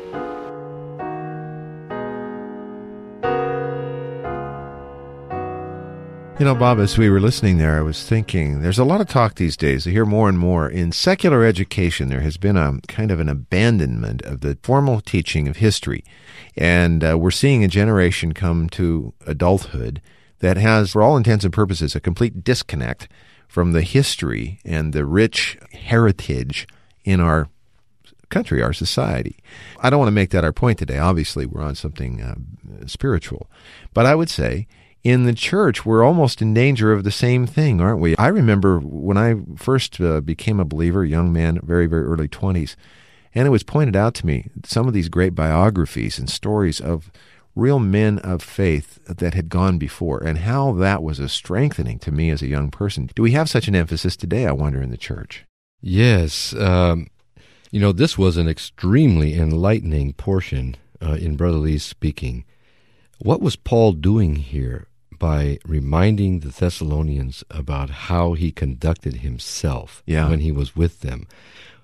You 6.42 6.46
know, 6.46 6.56
Bob, 6.56 6.80
as 6.80 6.98
we 6.98 7.08
were 7.12 7.20
listening 7.20 7.60
there, 7.60 7.78
I 7.78 7.84
was 7.84 8.04
thinking 8.04 8.62
there's 8.62 8.80
a 8.80 8.84
lot 8.84 9.00
of 9.00 9.08
talk 9.08 9.36
these 9.36 9.56
days. 9.56 9.86
I 9.86 9.92
hear 9.92 10.08
more 10.08 10.28
and 10.28 10.40
more. 10.40 10.68
In 10.68 10.92
secular 10.92 11.46
education, 11.46 12.10
there 12.10 12.22
has 12.22 12.38
been 12.38 12.58
a 12.58 12.80
kind 12.88 13.12
of 13.12 13.20
an 13.20 13.30
abandonment 13.30 14.24
of 14.24 14.42
the 14.42 14.58
formal 14.64 15.02
teaching 15.02 15.48
of 15.48 15.58
history. 15.58 16.04
And 16.58 17.04
uh, 17.04 17.20
we're 17.20 17.30
seeing 17.30 17.64
a 17.64 17.68
generation 17.68 18.34
come 18.34 18.70
to 18.70 19.14
adulthood 19.28 20.02
that 20.40 20.58
has, 20.58 20.94
for 20.94 21.04
all 21.04 21.16
intents 21.16 21.46
and 21.46 21.54
purposes, 21.54 21.94
a 21.94 22.00
complete 22.00 22.44
disconnect 22.44 23.08
from 23.48 23.74
the 23.74 23.84
history 23.84 24.60
and 24.66 24.94
the 24.94 25.06
rich 25.06 25.60
heritage 25.74 26.68
in 27.04 27.20
our 27.20 27.50
country, 28.30 28.64
our 28.64 28.74
society. 28.74 29.38
I 29.80 29.92
don't 29.92 30.00
want 30.00 30.08
to 30.08 30.12
make 30.12 30.32
that 30.32 30.44
our 30.44 30.52
point 30.52 30.80
today. 30.80 30.98
Obviously, 30.98 31.46
we're 31.46 31.62
on 31.62 31.76
something 31.76 32.20
uh, 32.20 32.88
spiritual. 32.88 33.48
But 33.94 34.08
I 34.08 34.16
would 34.16 34.32
say 34.32 34.66
in 35.04 35.24
the 35.24 35.34
church, 35.34 35.86
we're 35.86 36.04
almost 36.04 36.42
in 36.42 36.54
danger 36.54 36.92
of 36.92 37.04
the 37.04 37.12
same 37.12 37.48
thing, 37.48 37.82
aren't 37.82 38.00
we? 38.00 38.16
I 38.18 38.28
remember 38.28 38.80
when 38.80 39.18
I 39.18 39.36
first 39.58 40.00
uh, 40.00 40.22
became 40.22 40.60
a 40.60 40.66
believer, 40.66 41.04
young 41.04 41.34
man, 41.34 41.60
very, 41.64 41.88
very 41.88 42.04
early 42.04 42.28
20s, 42.28 42.76
and 43.34 43.48
it 43.48 43.52
was 43.52 43.64
pointed 43.64 43.96
out 43.96 44.14
to 44.16 44.26
me 44.26 44.50
some 44.64 44.88
of 44.88 44.94
these 44.94 45.10
great 45.10 45.34
biographies 45.34 46.20
and 46.20 46.30
stories 46.30 46.80
of 46.80 47.12
real 47.56 47.80
men 47.80 48.20
of 48.20 48.42
faith 48.42 49.00
that 49.06 49.34
had 49.34 49.50
gone 49.50 49.78
before 49.78 50.20
and 50.24 50.40
how 50.40 50.72
that 50.74 51.04
was 51.04 51.20
a 51.20 51.28
strengthening 51.28 52.00
to 52.00 52.12
me 52.12 52.30
as 52.30 52.42
a 52.42 52.48
young 52.48 52.70
person. 52.70 53.10
Do 53.16 53.24
we 53.24 53.32
have 53.32 53.50
such 53.50 53.68
an 53.68 53.76
emphasis 53.76 54.16
today, 54.16 54.46
I 54.46 54.52
wonder, 54.52 54.82
in 54.82 54.92
the 54.92 54.98
church? 54.98 55.46
Yes. 55.82 56.54
Um, 56.54 57.08
you 57.72 57.80
know, 57.80 57.92
this 57.92 58.18
was 58.18 58.38
an 58.38 58.48
extremely 58.48 59.34
enlightening 59.34 60.14
portion 60.14 60.78
uh, 61.02 61.14
in 61.14 61.36
Brother 61.36 61.58
Lee's 61.58 61.84
speaking. 61.84 62.46
What 63.20 63.42
was 63.42 63.56
Paul 63.56 63.94
doing 63.94 64.36
here? 64.36 64.88
By 65.22 65.60
reminding 65.64 66.40
the 66.40 66.50
Thessalonians 66.50 67.44
about 67.52 67.92
how 68.10 68.34
he 68.34 68.52
conducted 68.52 69.18
himself 69.18 70.02
yeah. 70.08 70.28
when 70.28 70.40
he 70.40 70.52
was 70.52 70.76
with 70.76 71.02
them. 71.02 71.28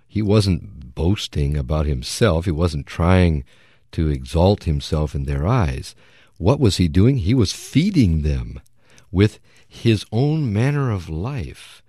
He 0.07 0.23
wasn't 0.23 0.95
boasting 0.95 1.55
about 1.55 1.85
himself, 1.85 2.45
he 2.45 2.51
wasn't 2.51 2.87
trying 2.87 3.43
to 3.91 4.09
exalt 4.09 4.63
himself 4.63 5.13
in 5.13 5.25
their 5.25 5.45
eyes. 5.45 5.93
What 6.39 6.59
was 6.59 6.77
he 6.77 6.87
doing? 6.87 7.19
He 7.19 7.35
was 7.35 7.53
feeding 7.53 8.23
them 8.23 8.59
with 9.11 9.37
his 9.67 10.03
own 10.11 10.51
manner 10.51 10.89
of 10.89 11.07
life, 11.07 11.83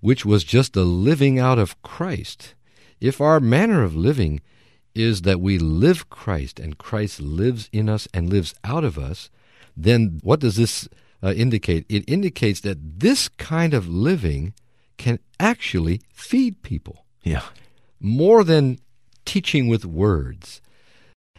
which 0.00 0.24
was 0.24 0.44
just 0.44 0.74
the 0.74 0.84
living 0.84 1.40
out 1.40 1.58
of 1.58 1.82
Christ. 1.82 2.54
If 3.00 3.20
our 3.20 3.40
manner 3.40 3.82
of 3.82 3.96
living 3.96 4.42
is 4.94 5.22
that 5.22 5.40
we 5.40 5.58
live 5.58 6.08
Christ 6.08 6.60
and 6.60 6.78
Christ 6.78 7.20
lives 7.20 7.68
in 7.72 7.88
us 7.88 8.06
and 8.14 8.30
lives 8.30 8.54
out 8.62 8.84
of 8.84 8.96
us, 8.96 9.28
then 9.76 10.20
what 10.22 10.40
does 10.40 10.56
this 10.56 10.88
uh, 11.22 11.32
indicate? 11.32 11.86
It 11.88 12.04
indicates 12.08 12.60
that 12.60 13.00
this 13.00 13.28
kind 13.28 13.74
of 13.74 13.88
living 13.88 14.54
can 14.96 15.18
actually 15.40 16.00
feed 16.12 16.62
people. 16.62 17.04
Yeah. 17.22 17.42
More 18.00 18.44
than 18.44 18.78
teaching 19.24 19.68
with 19.68 19.84
words. 19.84 20.60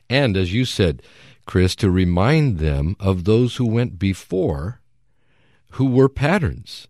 And 0.10 0.36
as 0.36 0.54
you 0.54 0.66
said, 0.66 1.02
Chris, 1.46 1.76
to 1.78 1.90
remind 1.92 2.58
them 2.58 2.96
of 3.00 3.24
those 3.24 3.58
who 3.58 3.66
went 3.66 4.00
before 4.00 4.82
who 5.72 5.86
were 5.86 6.10
patterns. 6.10 6.88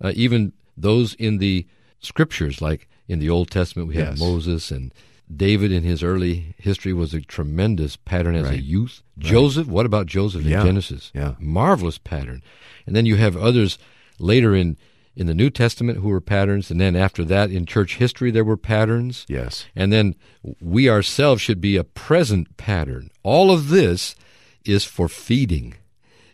Uh, 0.00 0.12
even 0.14 0.52
those 0.76 1.14
in 1.14 1.38
the 1.38 1.66
scriptures, 2.00 2.62
like 2.62 2.88
in 3.08 3.18
the 3.18 3.28
Old 3.28 3.50
Testament, 3.50 3.88
we 3.88 3.96
have 3.96 4.10
Yes. 4.10 4.20
Moses 4.20 4.70
and 4.70 4.94
David 5.34 5.70
in 5.72 5.82
his 5.84 6.02
early 6.02 6.54
history 6.58 6.92
was 6.92 7.14
a 7.14 7.20
tremendous 7.20 7.96
pattern 7.96 8.34
as 8.34 8.46
a 8.46 8.50
Right. 8.50 8.62
youth. 8.62 9.02
Joseph, 9.18 9.68
what 9.68 9.86
about 9.86 10.06
Joseph 10.06 10.42
in 10.44 10.50
Yeah. 10.50 10.64
Genesis? 10.64 11.10
Yeah. 11.14 11.34
Marvelous 11.38 11.98
pattern. 11.98 12.42
And 12.86 12.96
then 12.96 13.06
you 13.06 13.16
have 13.16 13.36
others 13.36 13.78
later 14.18 14.54
in, 14.54 14.76
in 15.14 15.26
the 15.26 15.34
New 15.34 15.50
Testament 15.50 15.98
who 15.98 16.08
were 16.08 16.20
patterns, 16.20 16.70
and 16.70 16.80
then 16.80 16.96
after 16.96 17.24
that 17.24 17.50
in 17.50 17.64
church 17.66 17.96
history 17.96 18.30
there 18.30 18.44
were 18.44 18.56
patterns. 18.56 19.24
Yes. 19.28 19.66
And 19.76 19.92
then 19.92 20.14
we 20.60 20.88
ourselves 20.88 21.40
should 21.42 21.60
be 21.60 21.76
a 21.76 21.84
present 21.84 22.56
pattern. 22.56 23.10
All 23.22 23.50
of 23.50 23.68
this 23.68 24.14
is 24.64 24.84
for 24.84 25.08
feeding. 25.08 25.74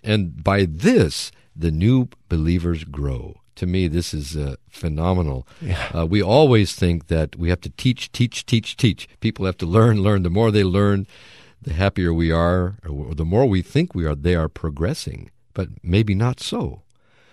And 0.02 0.42
by 0.42 0.64
this, 0.64 1.32
the 1.54 1.70
new 1.70 2.08
believers 2.28 2.84
grow. 2.84 3.40
To 3.56 3.66
me, 3.66 3.88
this 3.88 4.12
is 4.12 4.36
uh, 4.36 4.56
phenomenal. 4.68 5.46
Uh, 5.94 6.06
we 6.06 6.22
always 6.22 6.74
think 6.74 7.06
that 7.08 7.36
we 7.36 7.48
have 7.48 7.60
to 7.62 7.70
teach, 7.70 8.12
teach, 8.12 8.44
teach, 8.44 8.76
teach. 8.76 9.08
People 9.20 9.46
have 9.46 9.56
to 9.58 9.66
learn, 9.66 10.02
learn. 10.02 10.22
The 10.22 10.30
more 10.30 10.50
they 10.50 10.64
learn, 10.64 11.06
the 11.60 11.72
happier 11.72 12.12
we 12.12 12.30
are, 12.30 12.76
or 12.86 13.14
the 13.14 13.24
more 13.24 13.46
we 13.46 13.62
think 13.62 13.94
we 13.94 14.04
are, 14.04 14.14
they 14.14 14.34
are 14.34 14.48
progressing. 14.48 15.30
But 15.54 15.68
maybe 15.82 16.14
not 16.14 16.38
so. 16.38 16.82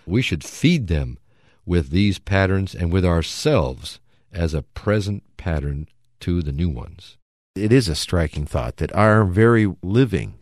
We 0.06 0.22
should 0.22 0.44
feed 0.44 0.88
them 0.88 1.18
with 1.66 1.90
these 1.90 2.20
patterns 2.20 2.74
and 2.74 2.92
with 2.92 3.06
ourselves 3.06 4.00
as 4.32 4.54
a 4.54 4.64
present 4.64 5.24
pattern 5.38 5.88
to 6.22 6.42
the 6.42 6.52
new 6.52 6.70
ones. 6.70 7.18
It 7.56 7.72
is 7.72 7.88
a 7.88 7.96
striking 7.96 8.46
thought 8.46 8.78
that 8.78 8.96
our 8.96 9.26
very 9.26 9.74
living 9.84 10.36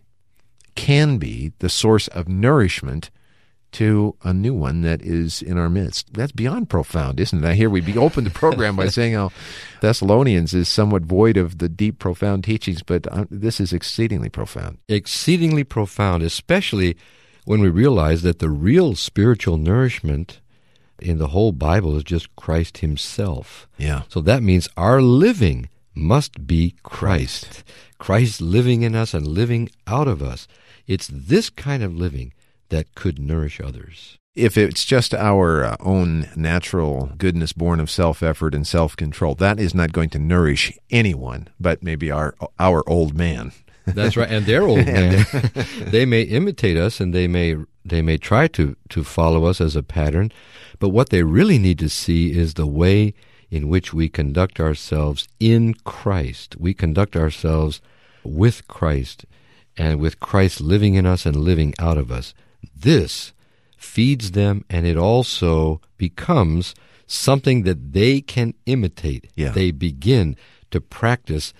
can 0.75 1.17
be 1.17 1.53
the 1.59 1.69
source 1.69 2.07
of 2.07 2.29
nourishment 2.29 3.09
to 3.73 4.15
a 4.23 4.33
new 4.33 4.53
one 4.53 4.81
that 4.81 5.01
is 5.01 5.41
in 5.41 5.57
our 5.57 5.69
midst. 5.69 6.13
That's 6.13 6.31
beyond 6.31 6.69
profound, 6.69 7.19
isn't 7.19 7.43
it? 7.43 7.47
I 7.47 7.53
hear 7.53 7.69
we 7.69 7.81
be 7.81 7.97
open 7.97 8.23
the 8.23 8.29
program 8.29 8.75
by 8.75 8.87
saying 8.89 9.13
how 9.13 9.31
Thessalonians 9.81 10.53
is 10.53 10.67
somewhat 10.67 11.03
void 11.03 11.37
of 11.37 11.59
the 11.59 11.69
deep, 11.69 11.99
profound 11.99 12.43
teachings, 12.43 12.83
but 12.83 13.07
uh, 13.07 13.25
this 13.29 13.59
is 13.59 13.73
exceedingly 13.73 14.29
profound. 14.29 14.77
Exceedingly 14.87 15.63
profound, 15.63 16.23
especially 16.23 16.97
when 17.45 17.61
we 17.61 17.69
realize 17.69 18.21
that 18.21 18.39
the 18.39 18.49
real 18.49 18.95
spiritual 18.95 19.57
nourishment 19.57 20.41
in 20.99 21.17
the 21.17 21.29
whole 21.29 21.51
Bible 21.51 21.95
is 21.97 22.03
just 22.03 22.35
Christ 22.35 22.79
Himself. 22.79 23.67
Yeah. 23.77 24.03
So 24.07 24.21
that 24.21 24.43
means 24.43 24.69
our 24.77 25.01
living 25.01 25.69
must 25.93 26.47
be 26.47 26.75
Christ. 26.83 27.63
Christ 27.97 28.41
living 28.41 28.83
in 28.83 28.95
us 28.95 29.13
and 29.13 29.27
living 29.27 29.69
out 29.87 30.07
of 30.07 30.21
us. 30.21 30.47
It's 30.87 31.07
this 31.07 31.49
kind 31.49 31.83
of 31.83 31.95
living 31.95 32.33
that 32.71 32.95
could 32.95 33.19
nourish 33.19 33.61
others. 33.61 34.17
If 34.33 34.57
it's 34.57 34.85
just 34.85 35.13
our 35.13 35.63
uh, 35.63 35.75
own 35.81 36.29
natural 36.35 37.11
goodness 37.17 37.51
born 37.51 37.79
of 37.79 37.91
self 37.91 38.23
effort 38.23 38.55
and 38.55 38.65
self 38.65 38.95
control, 38.95 39.35
that 39.35 39.59
is 39.59 39.75
not 39.75 39.91
going 39.91 40.09
to 40.11 40.19
nourish 40.19 40.77
anyone, 40.89 41.49
but 41.59 41.83
maybe 41.83 42.09
our 42.09 42.33
our 42.57 42.81
old 42.87 43.13
man. 43.13 43.51
That's 43.85 44.15
right, 44.15 44.31
and 44.31 44.45
they're 44.45 44.63
old 44.67 44.85
man. 44.85 45.25
they 45.79 46.05
may 46.05 46.21
imitate 46.21 46.77
us, 46.77 47.01
and 47.01 47.13
they 47.13 47.27
may 47.27 47.57
they 47.83 48.01
may 48.01 48.17
try 48.17 48.47
to 48.47 48.77
to 48.89 49.03
follow 49.03 49.45
us 49.45 49.59
as 49.59 49.75
a 49.75 49.83
pattern, 49.83 50.31
but 50.79 50.89
what 50.89 51.09
they 51.09 51.23
really 51.23 51.59
need 51.59 51.79
to 51.79 51.89
see 51.89 52.31
is 52.31 52.53
the 52.53 52.67
way 52.67 53.13
in 53.49 53.67
which 53.67 53.93
we 53.93 54.07
conduct 54.07 54.61
ourselves 54.61 55.27
in 55.41 55.73
Christ. 55.83 56.55
We 56.57 56.73
conduct 56.73 57.17
ourselves 57.17 57.81
with 58.23 58.65
Christ, 58.69 59.25
and 59.75 59.99
with 59.99 60.21
Christ 60.21 60.61
living 60.61 60.93
in 60.95 61.05
us 61.05 61.25
and 61.25 61.35
living 61.35 61.73
out 61.79 61.97
of 61.97 62.11
us. 62.11 62.33
This 62.75 63.33
feeds 63.77 64.31
them, 64.31 64.63
and 64.69 64.85
it 64.85 64.97
also 64.97 65.81
becomes 65.97 66.75
something 67.07 67.63
that 67.63 67.93
they 67.93 68.21
can 68.21 68.53
imitate. 68.65 69.29
Yeah. 69.35 69.51
They 69.51 69.71
begin 69.71 70.35
to 70.71 70.79
practice 70.79 71.53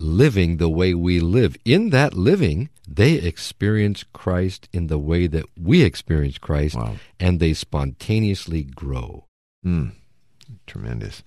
living 0.00 0.56
the 0.56 0.68
way 0.68 0.94
we 0.94 1.20
live. 1.20 1.56
In 1.64 1.90
that 1.90 2.14
living, 2.14 2.68
they 2.88 3.14
experience 3.14 4.04
Christ 4.12 4.68
in 4.72 4.88
the 4.88 4.98
way 4.98 5.26
that 5.28 5.44
we 5.60 5.82
experience 5.82 6.38
Christ, 6.38 6.74
Wow. 6.76 6.96
and 7.20 7.38
they 7.40 7.54
spontaneously 7.54 8.62
grow. 8.64 9.26
Mm, 9.64 9.92
tremendous. 10.66 11.22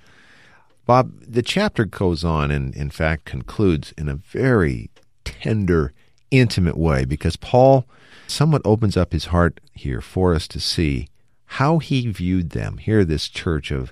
Bob, 0.86 1.14
the 1.22 1.42
chapter 1.44 1.86
goes 1.86 2.24
on 2.24 2.52
and, 2.52 2.76
in 2.76 2.90
fact, 2.90 3.26
concludes 3.26 3.94
in 3.98 4.10
a 4.10 4.16
very 4.16 4.90
tender, 5.24 5.94
intimate 6.32 6.78
way 6.78 7.06
because 7.06 7.36
Paul 7.36 7.86
somewhat 8.28 8.62
opens 8.66 8.96
up 8.96 9.12
his 9.12 9.26
heart 9.26 9.60
here 9.74 10.02
for 10.02 10.34
us 10.34 10.48
to 10.50 10.60
see 10.60 11.08
how 11.46 11.80
he 11.80 12.08
viewed 12.12 12.52
them. 12.52 12.78
Here, 12.78 13.04
this 13.04 13.28
church 13.28 13.72
of 13.72 13.92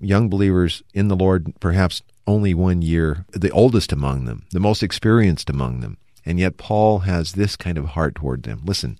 young 0.00 0.28
believers 0.28 0.82
in 0.94 1.08
the 1.08 1.16
Lord, 1.16 1.52
perhaps 1.60 2.02
only 2.26 2.54
one 2.54 2.82
year, 2.82 3.24
the 3.32 3.50
oldest 3.50 3.92
among 3.92 4.24
them, 4.24 4.44
the 4.50 4.60
most 4.60 4.82
experienced 4.82 5.50
among 5.50 5.80
them. 5.80 5.96
And 6.24 6.38
yet, 6.38 6.56
Paul 6.56 7.00
has 7.00 7.32
this 7.32 7.56
kind 7.56 7.78
of 7.78 7.86
heart 7.86 8.14
toward 8.14 8.42
them. 8.42 8.62
Listen, 8.64 8.98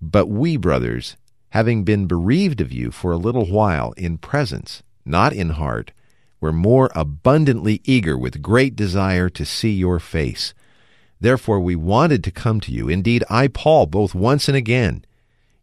but 0.00 0.26
we, 0.26 0.56
brothers, 0.56 1.16
having 1.50 1.84
been 1.84 2.06
bereaved 2.06 2.60
of 2.60 2.72
you 2.72 2.90
for 2.90 3.12
a 3.12 3.16
little 3.16 3.46
while 3.46 3.92
in 3.96 4.18
presence, 4.18 4.82
not 5.04 5.32
in 5.32 5.50
heart, 5.50 5.92
were 6.40 6.52
more 6.52 6.90
abundantly 6.94 7.80
eager 7.84 8.18
with 8.18 8.42
great 8.42 8.76
desire 8.76 9.28
to 9.30 9.44
see 9.44 9.72
your 9.72 9.98
face. 9.98 10.52
Therefore 11.26 11.58
we 11.58 11.74
wanted 11.74 12.22
to 12.22 12.30
come 12.30 12.60
to 12.60 12.70
you. 12.70 12.88
Indeed, 12.88 13.24
I, 13.28 13.48
Paul, 13.48 13.86
both 13.86 14.14
once 14.14 14.46
and 14.46 14.56
again. 14.56 15.04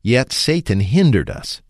Yet 0.01 0.33
Satan 0.33 0.81
hindered 0.81 1.29
us. 1.29 1.61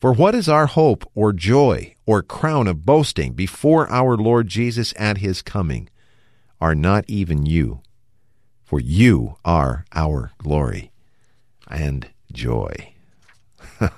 For 0.00 0.12
what 0.12 0.36
is 0.36 0.48
our 0.48 0.66
hope 0.66 1.04
or 1.12 1.32
joy 1.32 1.96
or 2.06 2.22
crown 2.22 2.68
of 2.68 2.86
boasting 2.86 3.32
before 3.32 3.90
our 3.90 4.16
Lord 4.16 4.46
Jesus 4.46 4.94
at 4.96 5.18
his 5.18 5.42
coming? 5.42 5.88
Are 6.60 6.76
not 6.76 7.04
even 7.08 7.46
you. 7.46 7.80
For 8.62 8.78
you 8.78 9.38
are 9.44 9.86
our 9.92 10.30
glory 10.38 10.92
and 11.66 12.08
joy. 12.30 12.94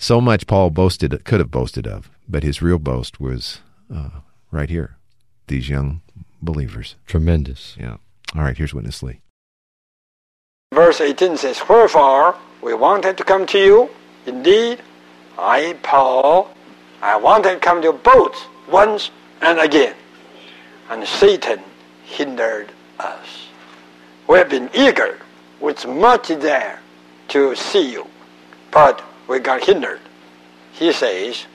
so 0.00 0.20
much 0.20 0.48
Paul 0.48 0.70
boasted, 0.70 1.24
could 1.24 1.38
have 1.38 1.52
boasted 1.52 1.86
of, 1.86 2.10
but 2.28 2.42
his 2.42 2.60
real 2.60 2.80
boast 2.80 3.20
was 3.20 3.60
uh, 3.94 4.22
right 4.50 4.70
here. 4.70 4.96
These 5.46 5.68
young 5.68 6.01
believers. 6.42 6.96
Tremendous. 7.06 7.76
Yeah. 7.78 7.96
All 8.34 8.42
right, 8.42 8.56
here's 8.56 8.74
Witness 8.74 9.02
Lee. 9.02 9.20
Verse 10.72 11.00
18 11.00 11.36
says, 11.36 11.60
Wherefore 11.68 12.36
we 12.62 12.74
wanted 12.74 13.16
to 13.18 13.24
come 13.24 13.46
to 13.46 13.58
you. 13.58 13.90
Indeed, 14.26 14.80
I, 15.38 15.76
Paul, 15.82 16.50
I 17.00 17.16
wanted 17.16 17.54
to 17.54 17.58
come 17.58 17.82
to 17.82 17.88
you 17.88 17.92
both 17.92 18.46
once 18.68 19.10
and 19.40 19.58
again. 19.58 19.94
And 20.88 21.06
Satan 21.06 21.60
hindered 22.04 22.70
us. 22.98 23.48
We 24.28 24.38
have 24.38 24.48
been 24.48 24.70
eager 24.74 25.18
with 25.60 25.86
much 25.86 26.28
desire 26.28 26.78
to 27.28 27.54
see 27.56 27.92
you, 27.92 28.06
but 28.70 29.02
we 29.28 29.38
got 29.40 29.64
hindered. 29.64 30.00
He 30.72 30.92
says, 30.92 31.46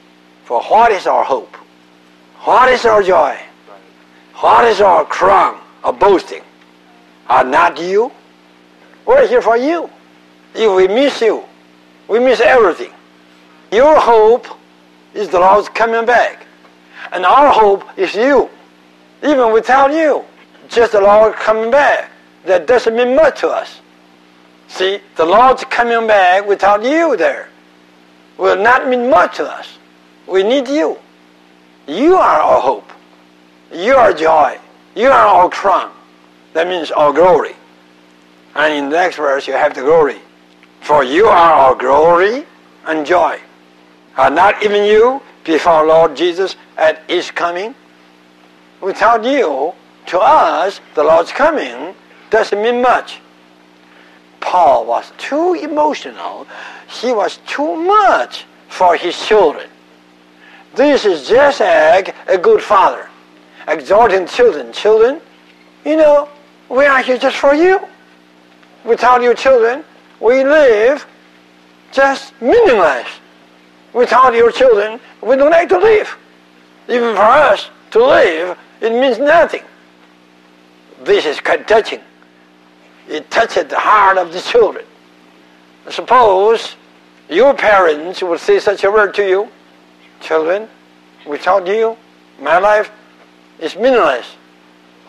For 0.44 0.62
what 0.64 0.92
is 0.92 1.08
our 1.08 1.24
hope? 1.24 1.56
What 2.42 2.70
is 2.70 2.86
our 2.86 3.02
joy? 3.02 3.38
What 4.40 4.66
is 4.66 4.82
our 4.82 5.04
crown 5.04 5.60
of 5.84 6.00
boasting? 6.00 6.44
Are 7.28 7.44
not 7.44 7.80
you? 7.80 8.12
We're 9.06 9.28
here 9.28 9.42
for 9.42 9.58
you. 9.58 9.90
If 10.54 10.76
we 10.76 10.88
miss 10.88 11.22
you, 11.22 11.44
we 12.08 12.20
miss 12.20 12.40
everything. 12.40 12.92
Your 13.72 14.00
hope 14.00 14.46
is 15.14 15.28
the 15.30 15.40
Lord's 15.40 15.70
coming 15.70 16.06
back. 16.06 16.46
And 17.12 17.26
our 17.26 17.52
hope 17.52 17.84
is 17.98 18.14
you. 18.14 18.50
Even 19.24 19.52
without 19.52 19.92
you, 19.92 20.24
just 20.70 20.92
the 20.92 21.02
Lord 21.02 21.34
coming 21.34 21.72
back. 21.72 22.12
That 22.46 22.68
doesn't 22.68 22.96
mean 22.96 23.16
much 23.16 23.40
to 23.40 23.50
us. 23.50 23.82
See, 24.68 25.00
the 25.16 25.26
Lord's 25.26 25.64
coming 25.66 26.08
back 26.08 26.48
without 26.48 26.84
you 26.84 27.18
there 27.18 27.50
will 28.38 28.62
not 28.62 28.88
mean 28.88 29.10
much 29.10 29.38
to 29.38 29.50
us. 29.50 29.80
We 30.28 30.44
need 30.44 30.68
you. 30.68 30.98
You 31.88 32.18
are 32.18 32.40
our 32.40 32.62
hope. 32.62 32.92
You 33.74 33.96
are 33.96 34.14
joy. 34.14 34.60
You 34.96 35.08
are 35.08 35.28
our 35.28 35.50
crown. 35.50 35.92
That 36.54 36.68
means 36.68 36.92
our 36.92 37.14
glory. 37.14 37.56
And 38.56 38.74
in 38.74 38.90
the 38.90 38.96
next 38.96 39.18
verse, 39.18 39.48
you 39.48 39.54
have 39.54 39.76
the 39.76 39.82
glory. 39.82 40.20
For 40.82 41.04
you 41.04 41.28
are 41.28 41.54
our 41.54 41.76
glory 41.76 42.46
and 42.86 43.06
joy. 43.06 43.40
Are 44.18 44.30
not 44.30 44.64
even 44.64 44.86
you 44.86 45.22
before 45.44 45.86
Lord 45.86 46.16
Jesus 46.16 46.56
at 46.78 47.04
his 47.10 47.30
coming? 47.30 47.76
without 48.82 49.24
you, 49.24 49.74
to 50.08 50.20
us, 50.20 50.80
the 50.96 51.04
Lord's 51.04 51.32
coming 51.32 51.96
doesn't 52.30 52.62
mean 52.62 52.82
much. 52.82 53.20
Paul 54.40 54.86
was 54.86 55.12
too 55.18 55.54
emotional. 55.56 56.48
He 56.88 57.12
was 57.12 57.40
too 57.48 57.76
much 57.76 58.46
for 58.70 58.96
his 58.96 59.18
children. 59.26 59.70
This 60.76 61.06
is 61.06 61.28
just 61.28 61.60
like 61.60 62.16
a 62.28 62.38
good 62.38 62.62
father 62.62 63.07
exhorting 63.68 64.26
children. 64.26 64.72
Children, 64.72 65.22
you 65.86 65.98
know, 65.98 66.30
we 66.70 66.86
are 66.86 67.02
here 67.02 67.18
just 67.18 67.38
for 67.38 67.54
you. 67.54 67.80
Without 68.84 69.22
your 69.22 69.34
children, 69.34 69.84
we 70.20 70.44
live 70.44 71.06
just 71.92 72.34
meaningless. 72.42 73.08
Without 73.94 74.34
your 74.34 74.52
children, 74.52 75.00
we 75.22 75.36
don't 75.36 75.52
like 75.52 75.70
to 75.70 75.78
live. 75.78 76.18
Even 76.88 77.16
for 77.16 77.22
us 77.22 77.70
to 77.92 78.06
live, 78.06 78.58
it 78.82 78.92
means 78.92 79.18
nothing. 79.20 79.64
This 81.04 81.26
is 81.26 81.40
quite 81.40 81.68
touching. 81.68 82.02
It 83.08 83.30
touches 83.32 83.66
the 83.66 83.80
heart 83.80 84.18
of 84.18 84.34
the 84.34 84.42
children. 84.42 84.86
Suppose 85.90 86.76
your 87.30 87.54
parents 87.54 88.22
would 88.22 88.40
say 88.40 88.60
such 88.60 88.84
a 88.84 88.92
word 88.92 89.14
to 89.16 89.28
you, 89.28 89.48
children, 90.20 90.68
without 91.26 91.66
you, 91.68 91.98
my 92.42 92.58
life 92.58 92.92
is 93.60 93.76
meaningless. 93.76 94.26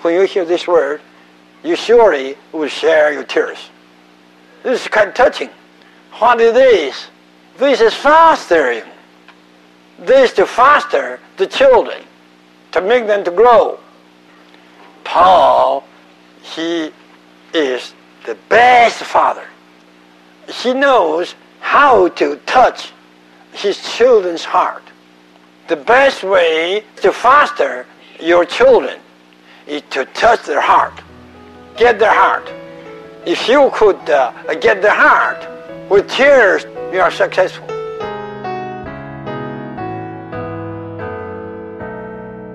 When 0.03 0.15
you 0.15 0.23
hear 0.23 0.45
this 0.45 0.67
word, 0.67 1.01
you 1.63 1.77
surely 1.77 2.37
will 2.53 2.69
share 2.69 3.13
your 3.13 3.25
tears. 3.25 3.59
This 4.63 4.83
is 4.83 4.89
quite 4.89 5.15
touching. 5.15 5.51
What 6.19 6.41
it 6.41 6.57
is, 6.57 7.09
this 7.59 7.81
is 7.81 7.95
fostering. 7.95 8.83
This 9.99 10.33
to 10.35 10.47
foster 10.47 11.19
the 11.37 11.47
children, 11.47 12.03
to 12.73 12.81
make 12.81 13.07
them 13.07 13.25
to 13.25 13.31
grow. 13.31 13.81
Paul, 15.03 15.85
he 16.43 16.93
is 17.53 17.95
the 18.25 18.37
best 18.49 19.03
father. 19.03 19.47
He 20.49 20.73
knows 20.73 21.35
how 21.61 22.09
to 22.09 22.37
touch 22.47 22.93
his 23.53 23.79
children's 23.97 24.45
heart. 24.45 24.83
The 25.67 25.77
best 25.77 26.23
way 26.23 26.85
to 27.03 27.13
foster 27.13 27.87
your 28.21 28.45
children 28.45 28.99
is 29.67 29.83
to 29.91 30.05
touch 30.07 30.45
their 30.45 30.61
heart, 30.61 31.03
get 31.77 31.99
their 31.99 32.13
heart. 32.13 32.51
If 33.27 33.49
you 33.49 33.71
could 33.75 34.11
uh, 34.11 34.55
get 34.55 34.83
their 34.83 34.95
heart 34.95 35.47
with 35.91 36.09
tears, 36.11 36.65
you 36.93 37.01
are 37.01 37.11
successful. 37.11 37.67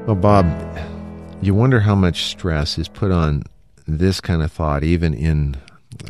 Well, 0.06 0.16
Bob, 0.16 0.46
you 1.42 1.54
wonder 1.54 1.80
how 1.80 1.96
much 1.96 2.26
stress 2.26 2.78
is 2.78 2.90
put 2.90 3.12
on 3.12 3.44
this 3.88 4.20
kind 4.20 4.42
of 4.44 4.52
thought, 4.52 4.84
even 4.84 5.14
in 5.14 5.56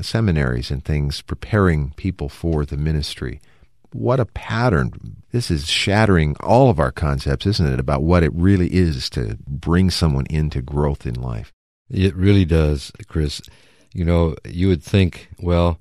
seminaries 0.01 0.71
and 0.71 0.83
things, 0.83 1.21
preparing 1.21 1.91
people 1.91 2.29
for 2.29 2.65
the 2.65 2.77
ministry. 2.77 3.39
What 3.93 4.19
a 4.19 4.25
pattern. 4.25 5.23
This 5.31 5.49
is 5.49 5.67
shattering 5.67 6.35
all 6.41 6.69
of 6.69 6.79
our 6.79 6.91
concepts, 6.91 7.45
isn't 7.45 7.73
it, 7.73 7.79
about 7.79 8.03
what 8.03 8.23
it 8.23 8.33
really 8.33 8.73
is 8.73 9.09
to 9.11 9.37
bring 9.47 9.89
someone 9.89 10.25
into 10.29 10.61
growth 10.61 11.05
in 11.05 11.15
life? 11.15 11.51
It 11.89 12.15
really 12.15 12.45
does, 12.45 12.91
Chris. 13.07 13.41
You 13.93 14.05
know, 14.05 14.35
you 14.45 14.67
would 14.67 14.83
think, 14.83 15.29
well, 15.39 15.79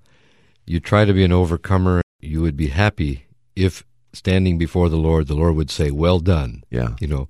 you 0.66 0.80
try 0.80 1.04
to 1.04 1.12
be 1.12 1.24
an 1.24 1.32
overcomer, 1.32 2.02
you 2.20 2.42
would 2.42 2.56
be 2.56 2.68
happy 2.68 3.26
if 3.56 3.84
standing 4.12 4.58
before 4.58 4.88
the 4.88 4.96
Lord, 4.96 5.26
the 5.26 5.34
Lord 5.34 5.56
would 5.56 5.70
say, 5.70 5.90
Well 5.90 6.20
done. 6.20 6.62
Yeah. 6.70 6.96
You 7.00 7.08
know. 7.08 7.28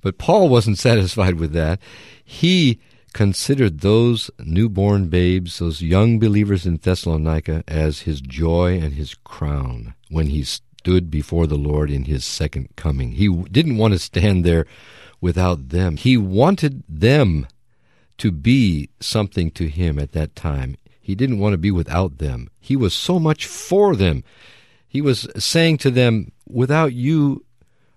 But 0.00 0.18
Paul 0.18 0.48
wasn't 0.48 0.78
satisfied 0.88 1.38
with 1.38 1.52
that. 1.52 1.80
He 2.24 2.80
considered 3.12 3.80
those 3.80 4.30
newborn 4.40 5.08
babes, 5.08 5.60
those 5.60 5.80
young 5.80 6.18
believers 6.18 6.66
in 6.66 6.76
Thessalonica, 6.76 7.62
as 7.68 8.00
his 8.00 8.20
joy 8.20 8.78
and 8.78 8.94
his 8.94 9.14
crown 9.14 9.94
when 10.14 10.28
he 10.28 10.44
stood 10.44 11.10
before 11.10 11.46
the 11.46 11.58
Lord 11.58 11.90
in 11.90 12.04
his 12.04 12.24
second 12.24 12.68
coming. 12.76 13.12
He 13.12 13.28
didn't 13.28 13.78
want 13.78 13.94
to 13.94 13.98
stand 13.98 14.44
there 14.44 14.64
without 15.20 15.70
them. 15.70 15.96
He 15.96 16.16
wanted 16.16 16.84
them 16.88 17.48
to 18.18 18.30
be 18.30 18.90
something 19.00 19.50
to 19.52 19.68
him 19.68 19.98
at 19.98 20.12
that 20.12 20.36
time. 20.36 20.76
He 21.00 21.14
didn't 21.14 21.40
want 21.40 21.52
to 21.52 21.58
be 21.58 21.70
without 21.70 22.18
them. 22.18 22.48
He 22.60 22.76
was 22.76 22.94
so 22.94 23.18
much 23.18 23.46
for 23.46 23.96
them. 23.96 24.22
He 24.86 25.00
was 25.00 25.26
saying 25.36 25.78
to 25.78 25.90
them, 25.90 26.30
Without 26.46 26.92
you, 26.92 27.44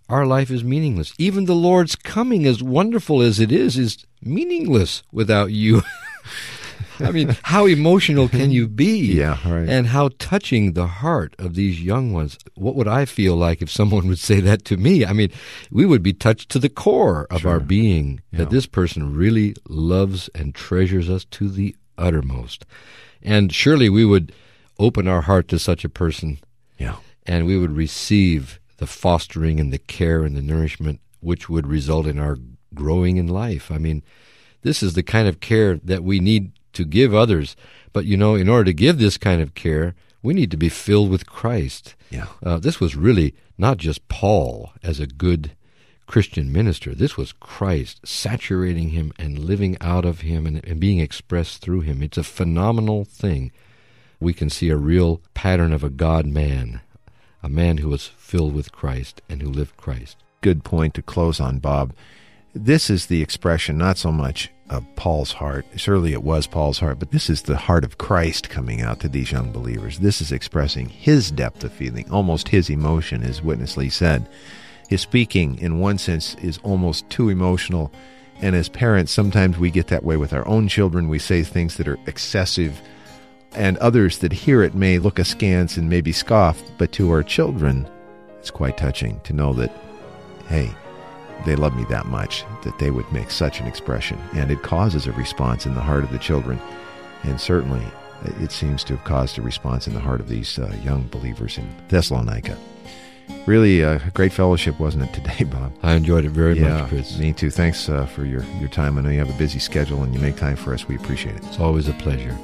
our 0.10 0.25
life 0.25 0.49
is 0.49 0.63
meaningless. 0.63 1.13
Even 1.19 1.45
the 1.45 1.53
Lord's 1.53 1.95
coming, 1.95 2.45
as 2.45 2.63
wonderful 2.63 3.21
as 3.21 3.39
it 3.39 3.51
is, 3.51 3.77
is 3.77 4.06
meaningless 4.21 5.03
without 5.12 5.51
you. 5.51 5.84
I 6.99 7.12
mean, 7.12 7.36
how 7.43 7.65
emotional 7.65 8.27
can 8.29 8.51
you 8.51 8.67
be? 8.67 9.13
Yeah, 9.17 9.38
right. 9.49 9.67
And 9.67 9.88
how 9.88 10.10
touching 10.19 10.73
the 10.73 10.88
heart 10.88 11.36
of 11.39 11.55
these 11.55 11.81
young 11.81 12.13
ones. 12.13 12.38
What 12.55 12.75
would 12.75 12.88
I 12.88 13.05
feel 13.05 13.36
like 13.36 13.62
if 13.62 13.71
someone 13.71 14.07
would 14.07 14.19
say 14.19 14.39
that 14.41 14.65
to 14.65 14.77
me? 14.77 15.05
I 15.05 15.13
mean, 15.13 15.31
we 15.71 15.86
would 15.86 16.03
be 16.03 16.13
touched 16.13 16.49
to 16.49 16.60
the 16.60 16.69
core 16.69 17.25
of 17.29 17.41
Sure. 17.41 17.51
our 17.51 17.60
being 17.60 18.21
Yeah. 18.31 18.39
that 18.39 18.49
this 18.49 18.65
person 18.65 19.15
really 19.15 19.55
loves 19.67 20.29
and 20.36 20.53
treasures 20.53 21.10
us 21.10 21.25
to 21.31 21.49
the 21.49 21.75
uttermost. 21.97 22.65
And 23.23 23.51
surely 23.53 23.89
we 23.89 24.05
would 24.05 24.31
open 24.79 25.07
our 25.07 25.21
heart 25.21 25.47
to 25.49 25.60
such 25.60 25.83
a 25.83 25.89
person 25.89 26.38
Yeah. 26.79 26.95
and 27.25 27.45
we 27.47 27.57
would 27.57 27.75
receive 27.75 28.60
the 28.77 28.88
fostering 28.88 29.60
and 29.60 29.73
the 29.73 29.79
care 29.79 30.23
and 30.23 30.36
the 30.36 30.41
nourishment 30.41 30.99
which 31.19 31.49
would 31.49 31.65
result 31.65 32.05
in 32.05 32.19
our 32.19 32.38
growing 32.75 33.17
in 33.17 33.27
life. 33.27 33.71
I 33.71 33.79
mean, 33.79 34.03
this 34.62 34.83
is 34.83 34.93
the 34.93 35.03
kind 35.03 35.27
of 35.27 35.39
care 35.39 35.77
that 35.83 36.03
we 36.03 36.19
need 36.19 36.51
to 36.73 36.86
give 36.86 37.13
others. 37.13 37.56
But 37.93 38.06
you 38.06 38.17
know, 38.17 38.36
in 38.36 38.49
order 38.49 38.65
to 38.65 38.73
give 38.73 38.97
this 38.97 39.17
kind 39.17 39.41
of 39.41 39.56
care, 39.56 39.95
we 40.21 40.34
need 40.34 40.51
to 40.51 40.58
be 40.58 40.69
filled 40.69 41.10
with 41.10 41.25
Christ. 41.25 41.95
Yeah. 42.10 42.27
Uh, 42.43 42.58
this 42.58 42.80
was 42.80 42.95
really 42.95 43.34
not 43.58 43.77
just 43.77 44.08
Paul 44.08 44.71
as 44.84 44.99
a 44.99 45.08
good 45.08 45.51
Christian 46.08 46.51
minister. 46.51 46.95
This 46.95 47.17
was 47.17 47.34
Christ 47.34 48.08
saturating 48.08 48.89
him 48.89 49.12
and 49.19 49.39
living 49.39 49.77
out 49.82 50.06
of 50.06 50.21
him 50.21 50.45
and, 50.45 50.63
and 50.65 50.80
being 50.80 50.99
expressed 50.99 51.62
through 51.62 51.82
him. 51.82 52.01
It's 52.01 52.17
a 52.17 52.23
phenomenal 52.23 53.03
thing. 53.03 53.51
We 54.19 54.34
can 54.34 54.49
see 54.49 54.69
a 54.69 54.77
real 54.77 55.21
pattern 55.34 55.73
of 55.73 55.84
a 55.84 55.89
God 55.89 56.25
man, 56.25 56.82
a 57.43 57.49
man 57.49 57.77
who 57.77 57.89
was 57.89 58.08
filled 58.08 58.56
with 58.56 58.71
Christ 58.71 59.21
and 59.30 59.41
who 59.41 59.49
lived 59.49 59.77
Christ. 59.77 60.17
Good 60.41 60.63
point 60.63 60.93
to 60.95 61.01
close 61.01 61.39
on, 61.39 61.60
Bob. 61.60 61.93
This 62.53 62.89
is 62.89 63.05
the 63.05 63.21
expression 63.21 63.77
not 63.77 63.97
so 63.97 64.12
much 64.12 64.51
of 64.69 64.83
Paul's 64.95 65.31
heart. 65.33 65.65
Surely 65.75 66.13
it 66.13 66.23
was 66.23 66.47
Paul's 66.47 66.79
heart, 66.79 66.99
but 66.99 67.12
this 67.12 67.29
is 67.29 67.43
the 67.43 67.57
heart 67.57 67.83
of 67.83 67.97
Christ 67.97 68.49
coming 68.49 68.81
out 68.81 68.99
to 69.01 69.10
these 69.10 69.31
young 69.31 69.51
believers. 69.51 69.99
This 69.99 70.21
is 70.21 70.31
expressing 70.31 70.89
his 70.89 71.31
depth 71.31 71.63
of 71.63 71.71
feeling, 71.71 72.10
almost 72.12 72.49
his 72.49 72.69
emotion, 72.69 73.23
as 73.23 73.41
Witness 73.41 73.77
Lee 73.77 73.89
said. 73.89 74.27
His 74.89 75.01
speaking, 75.01 75.57
in 75.60 75.79
one 75.79 75.97
sense, 75.97 76.36
is 76.36 76.60
almost 76.63 77.10
too 77.10 77.29
emotional. 77.29 77.91
And 78.41 78.55
as 78.55 78.69
parents, 78.69 79.12
sometimes 79.12 79.57
we 79.57 79.71
get 79.71 79.88
that 79.88 80.03
way 80.03 80.17
with 80.17 80.33
our 80.33 80.47
own 80.47 80.67
children. 80.67 81.10
We 81.10 81.19
say 81.19 81.43
things 81.43 81.77
that 81.77 81.88
are 81.88 81.99
excessive, 82.05 82.81
and 83.53 83.77
others 83.77 84.19
that 84.19 84.31
hear 84.31 84.63
it 84.63 84.75
may 84.75 84.99
look 84.99 85.19
askance 85.19 85.77
and 85.77 85.89
maybe 85.89 86.12
scoff. 86.12 86.62
But 86.77 86.91
to 86.93 87.12
our 87.12 87.23
children, 87.23 87.88
it's 88.39 88.51
quite 88.51 88.77
touching 88.77 89.19
to 89.21 89.33
know 89.33 89.53
that, 89.53 89.71
hey, 90.47 90.73
they 91.45 91.56
love 91.56 91.76
me 91.76 91.86
that 91.86 92.06
much 92.06 92.45
that 92.63 92.78
they 92.80 92.91
would 92.91 93.12
make 93.12 93.32
such 93.32 93.60
an 93.60 93.67
expression. 93.67 94.19
And 94.34 94.52
it 94.52 94.63
causes 94.63 95.08
a 95.08 95.12
response 95.13 95.65
in 95.65 95.76
the 95.76 95.82
heart 95.82 96.04
of 96.04 96.12
the 96.12 96.19
children. 96.19 96.60
And 97.23 97.39
certainly, 97.39 97.86
it 98.41 98.52
seems 98.52 98.84
to 98.86 98.95
have 98.95 99.06
caused 99.06 99.38
a 99.38 99.41
response 99.41 99.88
in 99.88 99.93
the 99.93 100.00
heart 100.00 100.19
of 100.19 100.30
these 100.30 100.58
uh, 100.60 100.76
young 100.84 101.08
believers 101.08 101.58
in 101.58 101.69
Thessalonica. 101.89 102.58
Really 103.45 103.82
a 103.82 104.00
great 104.13 104.34
fellowship, 104.34 104.80
wasn't 104.80 105.04
it, 105.04 105.13
today, 105.13 105.43
Bob? 105.43 105.73
I 105.84 105.93
enjoyed 105.93 106.26
it 106.26 106.32
very 106.32 106.60
yeah, 106.60 106.82
much, 106.82 106.89
Chris. 106.89 107.17
me 107.17 107.34
too. 107.34 107.50
Thanks 107.50 107.89
uh, 107.89 108.06
for 108.06 108.26
your, 108.26 108.43
your 108.60 108.69
time. 108.69 108.97
I 108.97 109.02
know 109.02 109.10
you 109.10 109.19
have 109.19 109.30
a 109.30 109.38
busy 109.38 109.60
schedule 109.60 110.04
and 110.04 110.13
you 110.13 110.19
make 110.19 110.38
time 110.38 110.56
for 110.56 110.73
us. 110.73 110.88
We 110.88 110.95
appreciate 110.95 111.36
it. 111.36 111.43
It's 111.45 111.60
always 111.60 111.88
a 111.88 111.93
pleasure. 111.93 112.38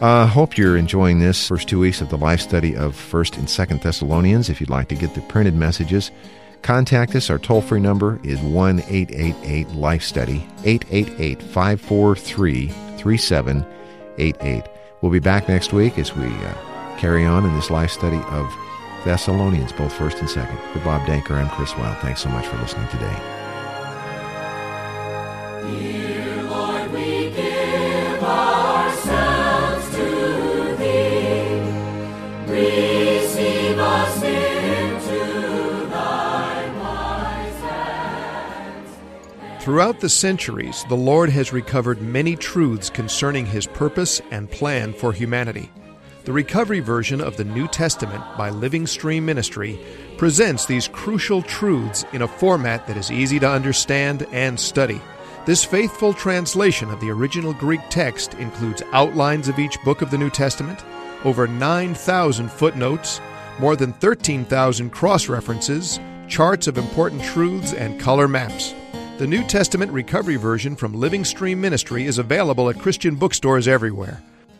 Uh, 0.00 0.26
hope 0.26 0.58
you're 0.58 0.76
enjoying 0.76 1.20
this 1.20 1.48
first 1.48 1.68
two 1.68 1.80
weeks 1.80 2.02
of 2.02 2.10
the 2.10 2.18
life 2.18 2.40
study 2.40 2.76
of 2.76 2.94
1st 2.94 3.38
and 3.38 3.48
2nd 3.48 3.82
Thessalonians. 3.82 4.50
If 4.50 4.60
you'd 4.60 4.68
like 4.68 4.88
to 4.88 4.94
get 4.94 5.14
the 5.14 5.22
printed 5.22 5.54
messages, 5.54 6.10
contact 6.62 7.14
us. 7.14 7.30
Our 7.30 7.38
toll 7.38 7.60
free 7.60 7.80
number 7.80 8.20
is 8.22 8.40
1 8.40 8.80
888 8.80 9.68
Life 9.72 10.02
Study, 10.02 10.46
888 10.64 11.42
543 11.42 12.68
3788. 12.98 14.64
We'll 15.00 15.12
be 15.12 15.18
back 15.18 15.48
next 15.48 15.72
week 15.72 15.98
as 15.98 16.14
we 16.14 16.26
uh, 16.26 16.54
carry 16.98 17.24
on 17.24 17.44
in 17.44 17.54
this 17.54 17.70
life 17.70 17.90
study 17.90 18.20
of 18.30 18.52
Thessalonians, 19.04 19.72
both 19.72 19.92
1st 19.94 20.20
and 20.20 20.28
2nd. 20.28 20.72
For 20.72 20.80
Bob 20.80 21.06
Danker, 21.06 21.32
I'm 21.32 21.48
Chris 21.50 21.76
Wilde. 21.76 21.98
Thanks 21.98 22.22
so 22.22 22.28
much 22.28 22.46
for 22.46 22.56
listening 22.56 22.88
today. 22.88 23.36
Lord, 25.62 26.05
Throughout 39.66 39.98
the 39.98 40.08
centuries, 40.08 40.84
the 40.88 40.94
Lord 40.94 41.28
has 41.30 41.52
recovered 41.52 42.00
many 42.00 42.36
truths 42.36 42.88
concerning 42.88 43.44
his 43.44 43.66
purpose 43.66 44.22
and 44.30 44.48
plan 44.48 44.92
for 44.92 45.12
humanity. 45.12 45.72
The 46.22 46.32
recovery 46.32 46.78
version 46.78 47.20
of 47.20 47.36
the 47.36 47.42
New 47.42 47.66
Testament 47.66 48.22
by 48.38 48.50
Living 48.50 48.86
Stream 48.86 49.26
Ministry 49.26 49.76
presents 50.18 50.66
these 50.66 50.86
crucial 50.86 51.42
truths 51.42 52.04
in 52.12 52.22
a 52.22 52.28
format 52.28 52.86
that 52.86 52.96
is 52.96 53.10
easy 53.10 53.40
to 53.40 53.50
understand 53.50 54.28
and 54.30 54.60
study. 54.60 55.00
This 55.46 55.64
faithful 55.64 56.14
translation 56.14 56.88
of 56.92 57.00
the 57.00 57.10
original 57.10 57.52
Greek 57.52 57.80
text 57.90 58.34
includes 58.34 58.84
outlines 58.92 59.48
of 59.48 59.58
each 59.58 59.82
book 59.82 60.00
of 60.00 60.12
the 60.12 60.18
New 60.18 60.30
Testament, 60.30 60.84
over 61.24 61.48
9,000 61.48 62.52
footnotes, 62.52 63.20
more 63.58 63.74
than 63.74 63.94
13,000 63.94 64.90
cross 64.90 65.28
references, 65.28 65.98
charts 66.28 66.68
of 66.68 66.78
important 66.78 67.20
truths, 67.24 67.72
and 67.72 67.98
color 67.98 68.28
maps. 68.28 68.72
The 69.18 69.26
New 69.26 69.44
Testament 69.44 69.90
Recovery 69.92 70.36
Version 70.36 70.76
from 70.76 70.92
Living 70.92 71.24
Stream 71.24 71.58
Ministry 71.58 72.04
is 72.04 72.18
available 72.18 72.68
at 72.68 72.78
Christian 72.78 73.14
bookstores 73.14 73.66
everywhere. 73.66 74.22